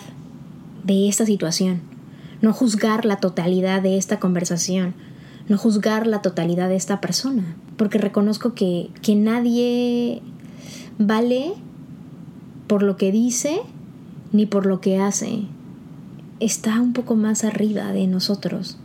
de 0.83 1.09
esta 1.09 1.27
situación. 1.27 1.83
No 2.43 2.53
juzgar 2.55 3.05
la 3.05 3.17
totalidad 3.17 3.83
de 3.83 3.99
esta 3.99 4.19
conversación, 4.19 4.95
no 5.47 5.59
juzgar 5.59 6.07
la 6.07 6.23
totalidad 6.23 6.71
de 6.71 6.77
esta 6.77 7.01
persona, 7.01 7.55
porque 7.77 7.99
reconozco 7.99 8.55
que 8.55 8.91
nadie 9.15 10.23
vale 10.99 11.53
por 12.71 12.85
lo 12.85 12.97
que 12.97 13.11
dice 13.11 13.63
ni 14.31 14.47
por 14.47 14.65
lo 14.65 14.81
que 14.81 14.97
hace. 14.97 15.41
Está 16.39 16.81
un 16.81 16.93
poco 16.93 17.17
más 17.17 17.43
arriba 17.43 17.91
de 17.93 18.07
nosotros. 18.07 18.79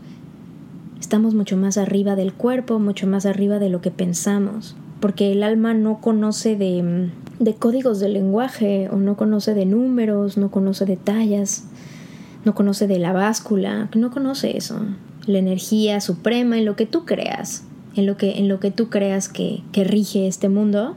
Estamos 0.99 1.35
mucho 1.35 1.55
más 1.55 1.77
arriba 1.77 2.15
del 2.15 2.33
cuerpo, 2.33 2.79
mucho 2.79 3.05
más 3.05 3.27
arriba 3.27 3.59
de 3.59 3.69
lo 3.69 3.81
que 3.81 3.91
pensamos, 3.91 4.75
porque 4.99 5.31
el 5.31 5.43
alma 5.43 5.75
no 5.75 6.01
conoce 6.01 6.55
de, 6.55 7.11
códigos 7.59 7.99
de 7.99 8.09
lenguaje 8.09 8.89
o 8.89 8.95
no 8.95 9.15
conoce 9.17 9.53
de 9.53 9.67
números, 9.67 10.35
no 10.35 10.49
conoce 10.49 10.85
de 10.85 10.97
tallas 10.97 11.65
no 12.43 12.55
conoce 12.55 12.87
de 12.87 12.97
la 12.97 13.13
báscula, 13.13 13.89
no 13.95 14.09
conoce 14.09 14.57
eso, 14.57 14.79
la 15.27 15.37
energía 15.37 16.01
suprema 16.01 16.57
en 16.57 16.65
lo 16.65 16.75
que 16.75 16.87
tú 16.87 17.05
creas, 17.05 17.65
en 17.95 18.07
lo 18.07 18.17
que, 18.17 18.39
en 18.39 18.47
lo 18.47 18.59
que 18.59 18.71
tú 18.71 18.89
creas 18.89 19.29
que, 19.29 19.61
que 19.71 19.83
rige 19.83 20.27
este 20.27 20.49
mundo, 20.49 20.95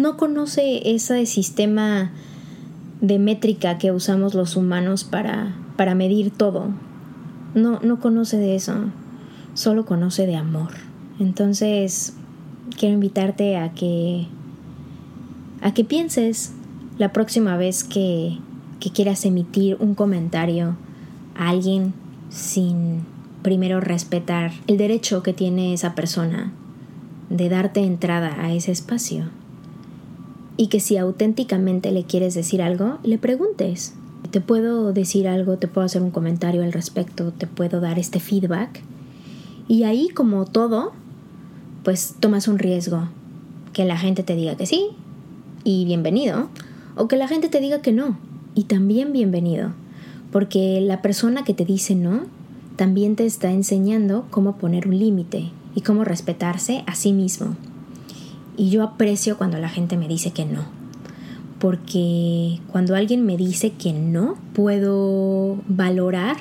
no 0.00 0.16
conoce 0.16 0.94
ese 0.94 1.26
sistema 1.26 2.10
de 3.00 3.18
métrica 3.18 3.78
que 3.78 3.92
usamos 3.92 4.34
los 4.34 4.56
humanos 4.56 5.04
para, 5.04 5.54
para 5.76 5.94
medir 5.94 6.30
todo. 6.30 6.68
No, 7.54 7.80
no 7.80 8.00
conoce 8.00 8.36
de 8.36 8.56
eso, 8.56 8.74
solo 9.54 9.84
conoce 9.86 10.26
de 10.26 10.36
amor. 10.36 10.72
Entonces, 11.18 12.14
quiero 12.78 12.94
invitarte 12.94 13.56
a 13.56 13.72
que 13.72 14.26
a 15.62 15.74
que 15.74 15.84
pienses 15.84 16.52
la 16.96 17.12
próxima 17.12 17.56
vez 17.58 17.84
que 17.84 18.38
que 18.80 18.90
quieras 18.90 19.24
emitir 19.24 19.76
un 19.78 19.94
comentario 19.94 20.74
a 21.36 21.50
alguien 21.50 21.92
sin 22.30 23.04
primero 23.42 23.80
respetar 23.80 24.52
el 24.66 24.78
derecho 24.78 25.22
que 25.22 25.32
tiene 25.32 25.72
esa 25.74 25.94
persona 25.94 26.52
de 27.28 27.48
darte 27.48 27.80
entrada 27.80 28.42
a 28.42 28.52
ese 28.52 28.72
espacio. 28.72 29.26
Y 30.60 30.66
que 30.66 30.78
si 30.78 30.98
auténticamente 30.98 31.90
le 31.90 32.04
quieres 32.04 32.34
decir 32.34 32.60
algo, 32.60 32.98
le 33.02 33.16
preguntes. 33.16 33.94
Te 34.30 34.42
puedo 34.42 34.92
decir 34.92 35.26
algo, 35.26 35.56
te 35.56 35.68
puedo 35.68 35.86
hacer 35.86 36.02
un 36.02 36.10
comentario 36.10 36.62
al 36.62 36.74
respecto, 36.74 37.32
te 37.32 37.46
puedo 37.46 37.80
dar 37.80 37.98
este 37.98 38.20
feedback. 38.20 38.82
Y 39.68 39.84
ahí, 39.84 40.10
como 40.10 40.44
todo, 40.44 40.92
pues 41.82 42.16
tomas 42.20 42.46
un 42.46 42.58
riesgo. 42.58 43.08
Que 43.72 43.86
la 43.86 43.96
gente 43.96 44.22
te 44.22 44.36
diga 44.36 44.54
que 44.56 44.66
sí 44.66 44.88
y 45.64 45.86
bienvenido, 45.86 46.50
o 46.94 47.08
que 47.08 47.16
la 47.16 47.26
gente 47.26 47.48
te 47.48 47.60
diga 47.60 47.80
que 47.80 47.92
no 47.92 48.18
y 48.54 48.64
también 48.64 49.14
bienvenido, 49.14 49.70
porque 50.30 50.82
la 50.82 51.00
persona 51.00 51.42
que 51.42 51.54
te 51.54 51.64
dice 51.64 51.94
no 51.94 52.24
también 52.76 53.16
te 53.16 53.24
está 53.24 53.50
enseñando 53.50 54.26
cómo 54.28 54.58
poner 54.58 54.86
un 54.86 54.98
límite 54.98 55.52
y 55.74 55.80
cómo 55.80 56.04
respetarse 56.04 56.84
a 56.86 56.94
sí 56.94 57.14
mismo. 57.14 57.56
Y 58.60 58.68
yo 58.68 58.82
aprecio 58.82 59.38
cuando 59.38 59.56
la 59.56 59.70
gente 59.70 59.96
me 59.96 60.06
dice 60.06 60.32
que 60.32 60.44
no, 60.44 60.66
porque 61.60 62.60
cuando 62.70 62.94
alguien 62.94 63.24
me 63.24 63.38
dice 63.38 63.72
que 63.72 63.94
no, 63.94 64.36
puedo 64.52 65.56
valorar 65.66 66.36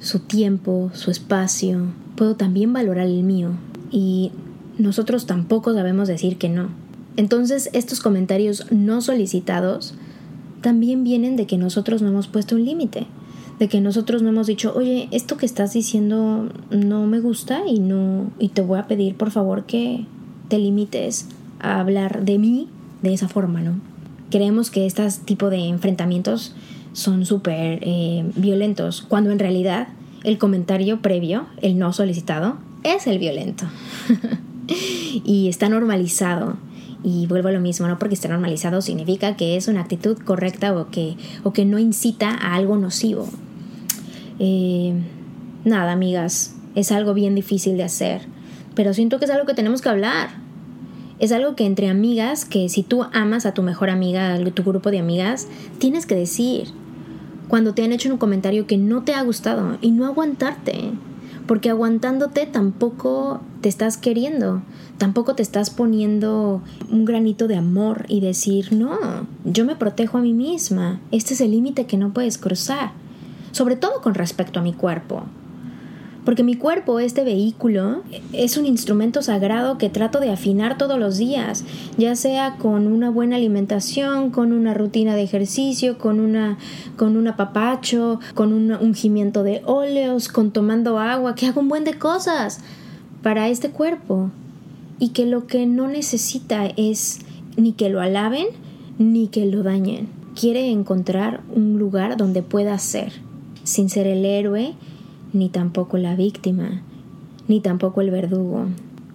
su 0.00 0.18
tiempo, 0.18 0.90
su 0.94 1.12
espacio, 1.12 1.92
puedo 2.16 2.34
también 2.34 2.72
valorar 2.72 3.06
el 3.06 3.22
mío 3.22 3.50
y 3.92 4.32
nosotros 4.78 5.26
tampoco 5.26 5.72
sabemos 5.72 6.08
decir 6.08 6.38
que 6.38 6.48
no. 6.48 6.70
Entonces 7.16 7.70
estos 7.72 8.00
comentarios 8.00 8.66
no 8.72 9.00
solicitados 9.00 9.94
también 10.60 11.04
vienen 11.04 11.36
de 11.36 11.46
que 11.46 11.56
nosotros 11.56 12.02
no 12.02 12.08
hemos 12.08 12.26
puesto 12.26 12.56
un 12.56 12.64
límite, 12.64 13.06
de 13.60 13.68
que 13.68 13.80
nosotros 13.80 14.22
no 14.22 14.30
hemos 14.30 14.48
dicho, 14.48 14.74
oye, 14.74 15.08
esto 15.12 15.36
que 15.36 15.46
estás 15.46 15.72
diciendo 15.72 16.48
no 16.72 17.06
me 17.06 17.20
gusta 17.20 17.64
y 17.64 17.78
no 17.78 18.32
y 18.40 18.48
te 18.48 18.60
voy 18.60 18.80
a 18.80 18.88
pedir 18.88 19.16
por 19.16 19.30
favor 19.30 19.66
que 19.66 20.04
te 20.48 20.58
limites 20.58 21.28
hablar 21.64 22.24
de 22.24 22.38
mí 22.38 22.68
de 23.02 23.12
esa 23.12 23.28
forma, 23.28 23.60
¿no? 23.60 23.80
Creemos 24.30 24.70
que 24.70 24.86
este 24.86 25.06
tipo 25.24 25.50
de 25.50 25.58
enfrentamientos 25.58 26.54
son 26.92 27.26
súper 27.26 27.80
eh, 27.82 28.24
violentos, 28.36 29.02
cuando 29.02 29.30
en 29.30 29.38
realidad 29.38 29.88
el 30.22 30.38
comentario 30.38 31.02
previo, 31.02 31.46
el 31.60 31.78
no 31.78 31.92
solicitado, 31.92 32.56
es 32.82 33.06
el 33.06 33.18
violento. 33.18 33.66
y 35.24 35.48
está 35.48 35.68
normalizado. 35.68 36.56
Y 37.02 37.26
vuelvo 37.26 37.48
a 37.48 37.52
lo 37.52 37.60
mismo, 37.60 37.86
no 37.86 37.98
porque 37.98 38.14
esté 38.14 38.28
normalizado 38.28 38.80
significa 38.80 39.36
que 39.36 39.56
es 39.56 39.68
una 39.68 39.82
actitud 39.82 40.16
correcta 40.18 40.72
o 40.72 40.88
que, 40.90 41.16
o 41.42 41.52
que 41.52 41.66
no 41.66 41.78
incita 41.78 42.30
a 42.30 42.54
algo 42.54 42.78
nocivo. 42.78 43.28
Eh, 44.38 44.94
nada, 45.64 45.92
amigas, 45.92 46.56
es 46.74 46.92
algo 46.92 47.12
bien 47.12 47.34
difícil 47.34 47.76
de 47.76 47.84
hacer, 47.84 48.22
pero 48.74 48.94
siento 48.94 49.18
que 49.18 49.26
es 49.26 49.30
algo 49.30 49.44
que 49.46 49.54
tenemos 49.54 49.82
que 49.82 49.90
hablar. 49.90 50.43
Es 51.18 51.32
algo 51.32 51.54
que 51.54 51.66
entre 51.66 51.88
amigas, 51.88 52.44
que 52.44 52.68
si 52.68 52.82
tú 52.82 53.04
amas 53.12 53.46
a 53.46 53.54
tu 53.54 53.62
mejor 53.62 53.90
amiga, 53.90 54.34
a 54.34 54.44
tu 54.50 54.62
grupo 54.64 54.90
de 54.90 54.98
amigas, 54.98 55.48
tienes 55.78 56.06
que 56.06 56.14
decir 56.14 56.68
cuando 57.48 57.74
te 57.74 57.84
han 57.84 57.92
hecho 57.92 58.10
un 58.10 58.18
comentario 58.18 58.66
que 58.66 58.78
no 58.78 59.02
te 59.04 59.14
ha 59.14 59.22
gustado 59.22 59.78
y 59.80 59.90
no 59.90 60.06
aguantarte 60.06 60.92
porque 61.46 61.70
aguantándote 61.70 62.46
tampoco 62.46 63.40
te 63.60 63.68
estás 63.68 63.96
queriendo, 63.96 64.62
tampoco 64.98 65.34
te 65.34 65.42
estás 65.42 65.70
poniendo 65.70 66.62
un 66.90 67.04
granito 67.04 67.48
de 67.48 67.56
amor 67.56 68.06
y 68.08 68.20
decir, 68.20 68.72
no, 68.72 68.98
yo 69.44 69.64
me 69.64 69.76
protejo 69.76 70.18
a 70.18 70.22
mí 70.22 70.32
misma, 70.32 71.00
este 71.10 71.34
es 71.34 71.40
el 71.40 71.50
límite 71.50 71.86
que 71.86 71.98
no 71.98 72.12
puedes 72.12 72.38
cruzar, 72.38 72.92
sobre 73.52 73.76
todo 73.76 74.00
con 74.00 74.14
respecto 74.14 74.60
a 74.60 74.62
mi 74.62 74.72
cuerpo. 74.72 75.24
Porque 76.24 76.42
mi 76.42 76.56
cuerpo, 76.56 77.00
este 77.00 77.22
vehículo, 77.22 78.02
es 78.32 78.56
un 78.56 78.64
instrumento 78.64 79.20
sagrado 79.20 79.76
que 79.76 79.90
trato 79.90 80.20
de 80.20 80.30
afinar 80.30 80.78
todos 80.78 80.98
los 80.98 81.18
días, 81.18 81.64
ya 81.98 82.16
sea 82.16 82.56
con 82.56 82.86
una 82.86 83.10
buena 83.10 83.36
alimentación, 83.36 84.30
con 84.30 84.52
una 84.52 84.72
rutina 84.72 85.14
de 85.16 85.22
ejercicio, 85.22 85.98
con 85.98 86.20
una 86.20 86.56
con 86.96 87.16
un 87.16 87.28
apapacho, 87.28 88.20
con 88.34 88.52
un 88.54 88.72
ungimiento 88.72 89.42
de 89.42 89.62
óleos, 89.66 90.28
con 90.28 90.50
tomando 90.50 90.98
agua, 90.98 91.34
que 91.34 91.46
hago 91.46 91.60
un 91.60 91.68
buen 91.68 91.84
de 91.84 91.98
cosas 91.98 92.60
para 93.22 93.48
este 93.48 93.70
cuerpo 93.70 94.30
y 94.98 95.10
que 95.10 95.26
lo 95.26 95.46
que 95.46 95.66
no 95.66 95.88
necesita 95.88 96.66
es 96.66 97.20
ni 97.56 97.72
que 97.72 97.90
lo 97.90 98.00
alaben 98.00 98.46
ni 98.98 99.28
que 99.28 99.44
lo 99.44 99.62
dañen. 99.62 100.08
Quiere 100.38 100.70
encontrar 100.70 101.42
un 101.54 101.78
lugar 101.78 102.16
donde 102.16 102.42
pueda 102.42 102.78
ser, 102.78 103.12
sin 103.62 103.90
ser 103.90 104.06
el 104.06 104.24
héroe 104.24 104.74
ni 105.34 105.48
tampoco 105.48 105.98
la 105.98 106.16
víctima, 106.16 106.80
ni 107.48 107.60
tampoco 107.60 108.00
el 108.00 108.10
verdugo, 108.10 108.66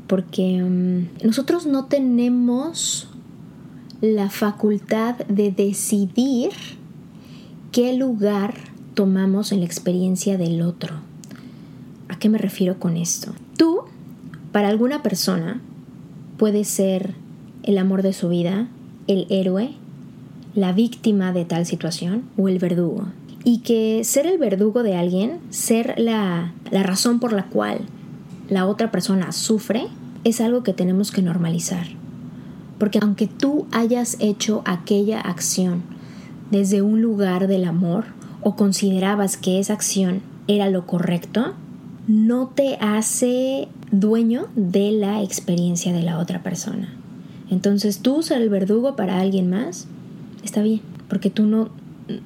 porque 0.06 0.62
mm, 0.62 1.26
nosotros 1.26 1.66
no 1.66 1.86
tenemos 1.86 3.08
la 4.02 4.30
facultad 4.30 5.16
de 5.28 5.52
decidir 5.52 6.52
qué 7.72 7.96
lugar 7.96 8.54
tomamos 8.94 9.52
en 9.52 9.62
la 9.62 9.66
experiencia 9.66 10.38
del 10.38 10.62
otro. 10.62 10.96
¿A 12.10 12.20
qué 12.20 12.28
me 12.30 12.38
refiero 12.38 12.80
con 12.80 12.98
esto? 12.98 13.34
Tú, 13.58 13.82
para 14.52 14.68
alguna 14.68 15.02
persona, 15.02 15.62
puedes 16.38 16.68
ser 16.68 17.14
el 17.64 17.78
amor 17.78 18.02
de 18.02 18.14
su 18.14 18.30
vida, 18.30 18.68
el 19.08 19.26
héroe, 19.30 19.72
la 20.54 20.74
víctima 20.74 21.32
de 21.32 21.46
tal 21.46 21.66
situación 21.66 22.24
o 22.38 22.50
el 22.50 22.60
verdugo 22.60 23.08
y 23.44 23.60
que 23.60 24.04
ser 24.04 24.26
el 24.28 24.38
verdugo 24.38 24.84
de 24.84 24.96
alguien, 24.96 25.40
ser 25.50 25.96
la, 25.98 26.54
la 26.72 26.84
razón 26.84 27.20
por 27.20 27.34
la 27.34 27.46
cual 27.46 27.80
la 28.50 28.66
otra 28.66 28.92
persona 28.92 29.32
sufre, 29.32 29.88
es 30.24 30.42
algo 30.42 30.64
que 30.64 30.74
tenemos 30.74 31.12
que 31.12 31.22
normalizar. 31.22 31.88
Porque 32.78 33.00
aunque 33.02 33.28
tú 33.28 33.68
hayas 33.72 34.18
hecho 34.20 34.62
aquella 34.66 35.20
acción 35.20 35.84
desde 36.52 36.82
un 36.82 37.02
lugar 37.02 37.48
del 37.48 37.66
amor 37.66 38.06
o 38.42 38.56
considerabas 38.56 39.38
que 39.38 39.60
esa 39.60 39.74
acción 39.74 40.22
era 40.48 40.70
lo 40.70 40.86
correcto, 40.86 41.54
no 42.08 42.48
te 42.48 42.78
hace 42.82 43.68
dueño 43.92 44.48
de 44.56 44.92
la 44.92 45.22
experiencia 45.22 45.94
de 45.94 46.02
la 46.02 46.18
otra 46.18 46.42
persona. 46.42 46.94
Entonces 47.52 48.00
tú 48.00 48.24
ser 48.24 48.42
el 48.42 48.50
verdugo 48.50 48.96
para 48.96 49.20
alguien 49.20 49.50
más 49.50 49.88
está 50.44 50.62
bien, 50.62 50.82
porque 51.08 51.30
tú 51.30 51.46
no, 51.46 51.70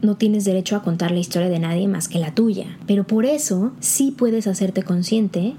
no 0.02 0.16
tienes 0.16 0.46
derecho 0.46 0.76
a 0.76 0.84
contar 0.84 1.12
la 1.12 1.20
historia 1.20 1.50
de 1.50 1.60
nadie 1.60 1.88
más 1.88 2.08
que 2.08 2.20
la 2.20 2.34
tuya. 2.34 2.78
Pero 2.88 3.06
por 3.06 3.26
eso 3.26 3.72
sí 3.80 4.12
puedes 4.12 4.48
hacerte 4.48 4.84
consciente 4.84 5.56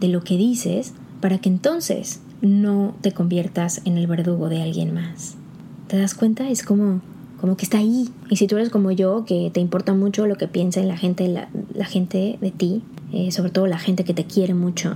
de 0.00 0.08
lo 0.08 0.22
que 0.22 0.36
dices 0.36 0.94
para 1.20 1.38
que 1.38 1.48
entonces 1.48 2.20
no 2.40 2.94
te 3.00 3.12
conviertas 3.12 3.80
en 3.84 3.98
el 3.98 4.06
verdugo 4.06 4.48
de 4.48 4.62
alguien 4.62 4.94
más. 4.94 5.36
¿Te 5.88 5.98
das 5.98 6.14
cuenta? 6.14 6.48
Es 6.48 6.62
como, 6.62 7.00
como 7.40 7.56
que 7.56 7.64
está 7.64 7.78
ahí. 7.78 8.08
Y 8.30 8.36
si 8.36 8.46
tú 8.46 8.56
eres 8.56 8.70
como 8.70 8.90
yo, 8.90 9.24
que 9.24 9.50
te 9.52 9.60
importa 9.60 9.94
mucho 9.94 10.26
lo 10.26 10.36
que 10.36 10.48
piensa 10.48 10.82
la 10.82 10.96
gente, 10.96 11.28
la, 11.28 11.84
gente 11.84 12.38
de 12.40 12.50
ti, 12.50 12.82
eh, 13.12 13.32
sobre 13.32 13.50
todo 13.50 13.66
la 13.66 13.78
gente 13.78 14.04
que 14.04 14.14
te 14.14 14.24
quiere 14.24 14.54
mucho, 14.54 14.94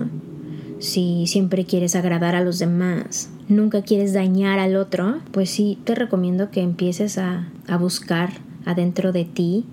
si 0.78 1.26
siempre 1.26 1.64
quieres 1.64 1.94
agradar 1.94 2.34
a 2.34 2.42
los 2.42 2.58
demás, 2.58 3.30
nunca 3.48 3.82
quieres 3.82 4.12
dañar 4.12 4.58
al 4.58 4.76
otro, 4.76 5.18
pues 5.30 5.50
sí 5.50 5.78
te 5.84 5.94
recomiendo 5.94 6.50
que 6.50 6.60
empieces 6.60 7.18
a, 7.18 7.48
a 7.68 7.76
buscar 7.76 8.30
adentro 8.64 9.12
de 9.12 9.24
ti 9.24 9.64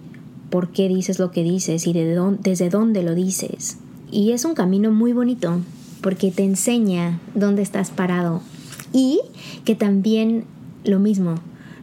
por 0.49 0.69
qué 0.69 0.87
dices 0.87 1.19
lo 1.19 1.31
que 1.31 1.43
dices 1.43 1.87
y 1.87 1.93
de 1.93 2.37
desde 2.41 2.69
dónde 2.69 3.03
lo 3.03 3.15
dices. 3.15 3.77
Y 4.11 4.31
es 4.31 4.45
un 4.45 4.55
camino 4.55 4.91
muy 4.91 5.13
bonito 5.13 5.59
porque 6.01 6.31
te 6.31 6.43
enseña 6.43 7.19
dónde 7.35 7.61
estás 7.61 7.91
parado 7.91 8.41
y 8.93 9.19
que 9.65 9.75
también 9.75 10.45
lo 10.83 10.99
mismo, 10.99 11.35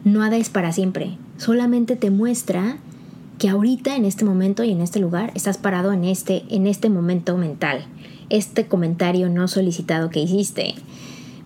no 0.03 0.25
es 0.25 0.49
para 0.49 0.71
siempre, 0.71 1.17
solamente 1.37 1.95
te 1.95 2.09
muestra 2.09 2.77
que 3.37 3.49
ahorita 3.49 3.95
en 3.95 4.05
este 4.05 4.25
momento 4.25 4.63
y 4.63 4.71
en 4.71 4.81
este 4.81 4.99
lugar 4.99 5.31
estás 5.35 5.57
parado 5.57 5.93
en 5.93 6.03
este 6.03 6.43
en 6.49 6.65
este 6.65 6.89
momento 6.89 7.37
mental. 7.37 7.85
Este 8.29 8.67
comentario 8.67 9.29
no 9.29 9.47
solicitado 9.47 10.09
que 10.09 10.21
hiciste 10.21 10.75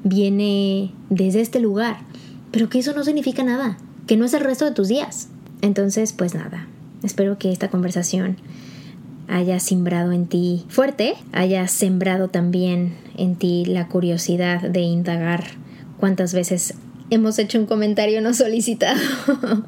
viene 0.03 0.91
desde 1.09 1.41
este 1.41 1.59
lugar, 1.59 1.97
pero 2.51 2.69
que 2.69 2.79
eso 2.79 2.93
no 2.93 3.03
significa 3.03 3.43
nada, 3.43 3.77
que 4.07 4.17
no 4.17 4.25
es 4.25 4.33
el 4.33 4.41
resto 4.41 4.65
de 4.65 4.71
tus 4.71 4.87
días. 4.87 5.29
Entonces, 5.61 6.13
pues 6.13 6.33
nada, 6.33 6.67
espero 7.03 7.37
que 7.37 7.51
esta 7.51 7.69
conversación 7.69 8.37
haya 9.27 9.59
sembrado 9.59 10.11
en 10.11 10.27
ti 10.27 10.65
fuerte, 10.67 11.13
haya 11.31 11.67
sembrado 11.67 12.27
también 12.27 12.95
en 13.17 13.35
ti 13.35 13.65
la 13.65 13.87
curiosidad 13.87 14.61
de 14.61 14.81
indagar 14.81 15.43
cuántas 15.99 16.33
veces 16.33 16.73
hemos 17.11 17.37
hecho 17.39 17.59
un 17.59 17.65
comentario 17.67 18.21
no 18.21 18.33
solicitado. 18.33 18.99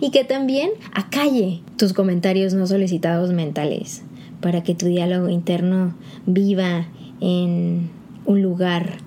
Y 0.00 0.12
que 0.12 0.22
también 0.22 0.70
acalle 0.92 1.60
tus 1.76 1.92
comentarios 1.92 2.54
no 2.54 2.68
solicitados 2.68 3.32
mentales 3.32 4.02
para 4.40 4.62
que 4.62 4.76
tu 4.76 4.86
diálogo 4.86 5.28
interno 5.28 5.96
viva 6.24 6.86
en 7.20 7.90
un 8.24 8.40
lugar 8.40 8.98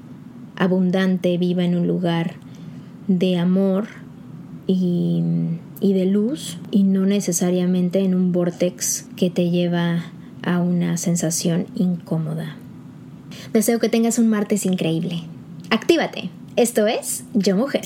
abundante, 0.57 1.37
viva 1.37 1.63
en 1.63 1.77
un 1.77 1.87
lugar 1.87 2.33
de 3.07 3.37
amor 3.37 3.87
y 4.67 5.23
y 5.81 5.93
de 5.93 6.05
luz 6.05 6.57
y 6.69 6.83
no 6.83 7.05
necesariamente 7.05 7.99
en 7.99 8.15
un 8.15 8.31
vortex 8.31 9.07
que 9.17 9.29
te 9.29 9.49
lleva 9.49 10.05
a 10.43 10.61
una 10.61 10.95
sensación 10.97 11.65
incómoda. 11.75 12.55
Deseo 13.51 13.79
que 13.79 13.89
tengas 13.89 14.19
un 14.19 14.29
martes 14.29 14.65
increíble. 14.65 15.23
Actívate. 15.69 16.29
Esto 16.55 16.87
es 16.87 17.23
Yo 17.33 17.55
Mujer. 17.55 17.85